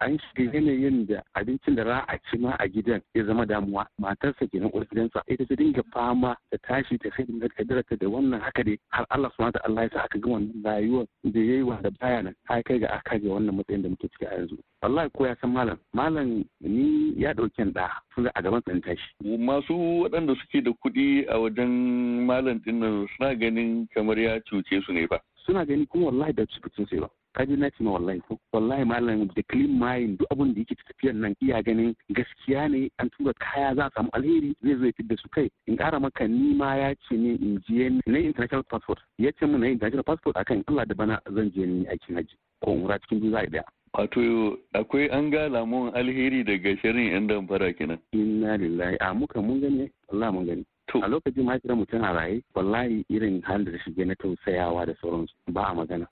An 0.00 0.18
shiga 0.18 0.52
yanayin 0.58 1.06
da 1.06 1.22
abincin 1.36 1.76
da 1.76 1.84
za 1.84 2.04
a 2.08 2.18
ci 2.30 2.38
ma 2.38 2.56
a 2.58 2.66
gidan 2.68 3.00
ya 3.14 3.24
zama 3.24 3.46
damuwa. 3.46 3.86
Matarsa 4.00 4.46
ke 4.48 4.58
nan 4.60 4.70
gidansa 4.70 5.22
ita 5.28 5.44
ta 5.46 5.54
dinga 5.54 5.82
fama 5.92 6.36
da 6.50 6.58
tashi 6.66 6.98
ta 6.98 7.10
sai 7.16 7.24
da 7.28 7.48
kadarta 7.48 7.96
da 7.98 8.06
wannan 8.08 8.40
haka 8.40 8.64
dai 8.64 8.78
har 8.88 9.06
Allah 9.10 9.30
subhanahu 9.36 9.60
wa 9.60 9.64
Allah 9.68 9.82
ya 9.82 9.90
sa 9.92 10.04
aka 10.04 10.18
ga 10.18 10.28
wannan 10.30 10.62
rayuwar 10.64 11.06
da 11.24 11.40
yayi 11.40 11.62
wanda 11.62 11.90
baya 12.00 12.22
nan 12.22 12.34
har 12.48 12.62
kai 12.62 12.78
ga 12.78 12.88
aka 12.88 13.18
ga 13.18 13.28
wannan 13.28 13.54
matsayin 13.56 13.82
da 13.82 13.88
muke 13.88 14.08
ciki 14.08 14.24
a 14.26 14.34
yanzu. 14.40 14.56
Wallahi 14.82 15.10
ko 15.16 15.26
ya 15.26 15.34
san 15.40 15.52
malam 15.52 15.78
malam 15.92 16.44
ni 16.60 17.12
ya 17.20 17.32
ɗauki 17.34 17.72
da 17.72 17.88
sun 18.14 18.30
a 18.34 18.42
gaban 18.42 18.62
tsan 18.62 18.80
tashi. 18.80 19.36
Masu 19.38 19.74
waɗanda 20.04 20.34
suke 20.40 20.64
da 20.64 20.70
kuɗi 20.72 21.26
a 21.28 21.36
wajen 21.38 22.24
malam 22.26 22.58
ɗin 22.64 22.80
nan 22.80 23.06
suna 23.16 23.34
ganin 23.36 23.86
kamar 23.94 24.18
ya 24.18 24.40
cuce 24.48 24.80
su 24.86 24.92
ne 24.92 25.06
ba 25.06 25.20
suna 25.46 25.64
gani 25.66 25.86
kuma 25.86 26.06
wallahi 26.06 26.32
da 26.32 26.44
su 26.48 26.86
sai 26.88 27.00
ba. 27.00 27.08
Kaji 27.34 27.56
na 27.56 27.70
ce 27.70 27.82
ma 27.84 27.90
wallahi 27.92 28.20
ko 28.28 28.38
wallahi 28.52 28.84
malam 28.84 29.26
da 29.34 29.42
clean 29.48 29.78
mind 29.78 30.18
duk 30.18 30.28
abin 30.30 30.54
da 30.54 30.60
yake 30.60 30.74
tafiyar 30.74 31.14
nan 31.14 31.34
iya 31.42 31.62
ganin 31.62 31.94
gaskiya 32.10 32.68
ne 32.70 32.90
an 32.98 33.10
tura 33.10 33.32
kaya 33.34 33.74
za 33.74 33.84
a 33.86 33.90
samu 33.94 34.10
alheri 34.12 34.54
zai 34.62 34.74
zo 34.78 34.86
ya 34.86 34.92
fidda 34.92 35.16
su 35.16 35.28
kai 35.28 35.48
in 35.66 35.76
kara 35.76 36.00
maka 36.00 36.28
ni 36.28 36.54
ma 36.54 36.74
ya 36.76 36.94
ce 37.08 37.16
ne 37.16 37.34
in 37.34 37.60
je 37.68 37.88
na 38.06 38.18
international 38.18 38.64
passport 38.70 38.98
ya 39.18 39.32
ce 39.32 39.46
mun 39.46 39.60
na 39.60 39.66
international 39.68 40.04
passport 40.04 40.36
akan 40.36 40.64
Allah 40.68 40.86
da 40.86 40.94
bana 40.94 41.20
zan 41.34 41.50
je 41.54 41.66
ni 41.66 41.86
aikin 41.86 42.16
haji 42.16 42.36
ko 42.64 42.72
umra 42.72 42.98
cikin 42.98 43.20
biyu 43.20 43.32
za 43.32 43.38
a 43.40 43.46
ɗaya 43.46 43.64
Wato 43.92 44.56
akwai 44.72 45.10
an 45.10 45.30
ga 45.30 45.48
lamun 45.48 45.90
alheri 45.94 46.44
daga 46.44 46.76
shirin 46.78 47.10
yan 47.12 47.26
damfara 47.26 47.72
kenan. 47.74 47.98
Inna 48.12 48.56
lillahi 48.56 48.96
a 49.00 49.14
muka 49.14 49.42
mun 49.42 49.60
gani 49.60 49.90
Allah 50.12 50.30
mun 50.32 50.46
gani. 50.46 50.64
a 51.02 51.08
lokacin 51.08 51.44
mahaifiyar 51.44 51.76
mutum 51.76 52.04
a 52.04 52.12
raye 52.14 52.42
wallahi 52.54 53.04
irin 53.10 53.42
halin 53.42 53.64
da 53.72 53.78
shige 53.84 54.04
na 54.06 54.14
tausayawa 54.14 54.86
da 54.86 54.94
sauransu 55.02 55.34
ba 55.48 55.62
a 55.70 55.74
magana. 55.74 56.06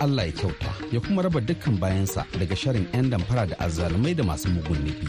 Allah 0.00 0.26
ya 0.26 0.32
kyauta 0.32 0.70
ya 0.92 1.00
kuma 1.00 1.22
raba 1.22 1.40
dukkan 1.40 1.78
bayansa 1.78 2.24
daga 2.38 2.56
sharin 2.56 2.86
'yan 2.94 3.10
damfara 3.10 3.46
da 3.46 3.56
azzalumai 3.58 4.14
da 4.16 4.22
masu 4.24 4.48
mugun 4.48 4.78
nufi. 4.86 5.06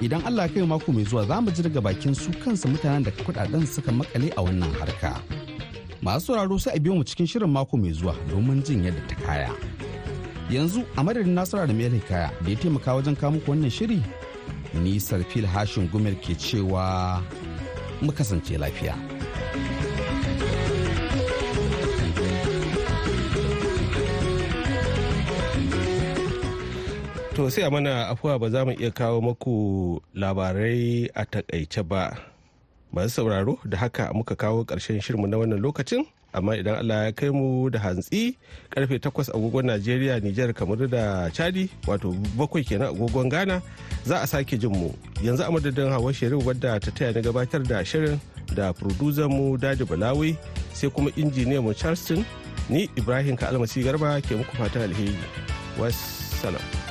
Idan 0.00 0.22
Allah 0.26 0.48
kai 0.48 0.62
mako 0.66 0.92
mai 0.92 1.04
zuwa 1.04 1.26
za 1.26 1.40
mu 1.40 1.50
ji 1.50 1.62
daga 1.62 1.80
bakin 1.80 2.14
su 2.14 2.30
kansu 2.44 2.68
mutanen 2.68 3.04
da 3.04 3.10
kuɗaɗen 3.10 3.66
suka 3.66 3.92
makale 3.92 4.32
a 4.36 4.42
wannan 4.42 4.72
harka. 4.80 5.20
Masu 6.02 6.26
sauraro 6.32 6.58
sai 6.58 6.74
a 6.76 6.80
biyo 6.80 6.94
mu 6.94 7.04
cikin 7.04 7.26
shirin 7.26 7.50
mako 7.52 7.76
mai 7.76 7.92
zuwa 7.92 8.14
domin 8.28 8.62
jin 8.64 8.84
yadda 8.84 9.02
ta 9.08 9.16
kaya. 9.26 9.52
yanzu 10.50 10.84
a 10.96 11.02
madadin 11.04 11.34
nasara 11.34 11.66
da 11.66 11.72
mai 11.74 12.00
kaya 12.08 12.30
da 12.44 12.50
ya 12.50 12.56
taimaka 12.56 12.94
wajen 12.94 13.16
muku 13.32 13.50
wannan 13.50 13.70
shiri 13.70 14.02
ni 14.82 15.00
sarfil 15.00 15.46
hashin 15.46 15.88
gumel 15.88 16.14
ke 16.20 16.34
cewa 16.36 17.22
mu 18.02 18.12
kasance 18.12 18.58
lafiya 18.58 18.94
to 27.34 27.50
sai 27.50 27.62
a 27.66 27.70
mana 27.70 28.08
afuwa 28.08 28.38
ba 28.38 28.48
za 28.50 28.64
mu 28.64 28.72
iya 28.72 28.90
kawo 28.90 29.20
maku 29.20 30.00
labarai 30.14 31.10
a 31.14 31.24
taƙaice 31.26 31.82
ba. 31.82 32.16
Masu 32.92 33.08
sauraro 33.10 33.58
da 33.66 33.78
haka 33.78 34.12
muka 34.14 34.36
kawo 34.36 34.64
ƙarshen 34.64 35.00
shirmu 35.02 35.26
na 35.26 35.36
wannan 35.38 35.58
lokacin 35.58 36.06
amma 36.32 36.54
idan 36.56 36.78
allah 36.78 37.04
ya 37.06 37.12
kai 37.12 37.30
mu 37.30 37.70
da 37.70 37.78
hantsi 37.78 38.36
ƙarfe 38.70 38.98
8 39.02 39.34
agogon 39.34 39.66
najeriya 39.66 40.20
nijar 40.22 40.54
kamar 40.54 40.86
da 40.86 41.26
chadi 41.34 41.66
wato 41.86 42.14
bakwai 42.38 42.62
kenan 42.62 42.94
agogon 42.94 43.28
ghana 43.28 43.62
za 44.06 44.22
a 44.22 44.26
sake 44.26 44.54
jin 44.58 44.70
mu. 44.70 44.94
Yanzu 45.22 45.42
a 45.42 45.50
madadin 45.50 45.90
hawa 45.90 46.14
shirin 46.14 46.38
wadda 46.42 46.78
ta 46.78 46.90
taya 46.94 47.12
na 47.14 47.20
gabatar 47.20 47.66
da 47.66 47.82
shirin 47.82 48.20
da 48.54 48.70
producer 48.72 49.26
mu 49.28 49.58
daji 49.58 49.82
balawi 49.82 50.38
sai 50.72 50.86
kuma 50.90 51.10
injiniya 51.18 51.58
mu 51.62 51.74
charleston 51.74 52.22
ni 52.70 52.86
ibrahim 52.94 53.34
ka 53.36 53.50
almasi 53.50 53.82
garba 53.82 54.22
ke 54.22 54.38
muku 54.38 54.54
fatan 54.54 54.86
alheri. 54.86 55.18
Wassalam. 55.74 56.83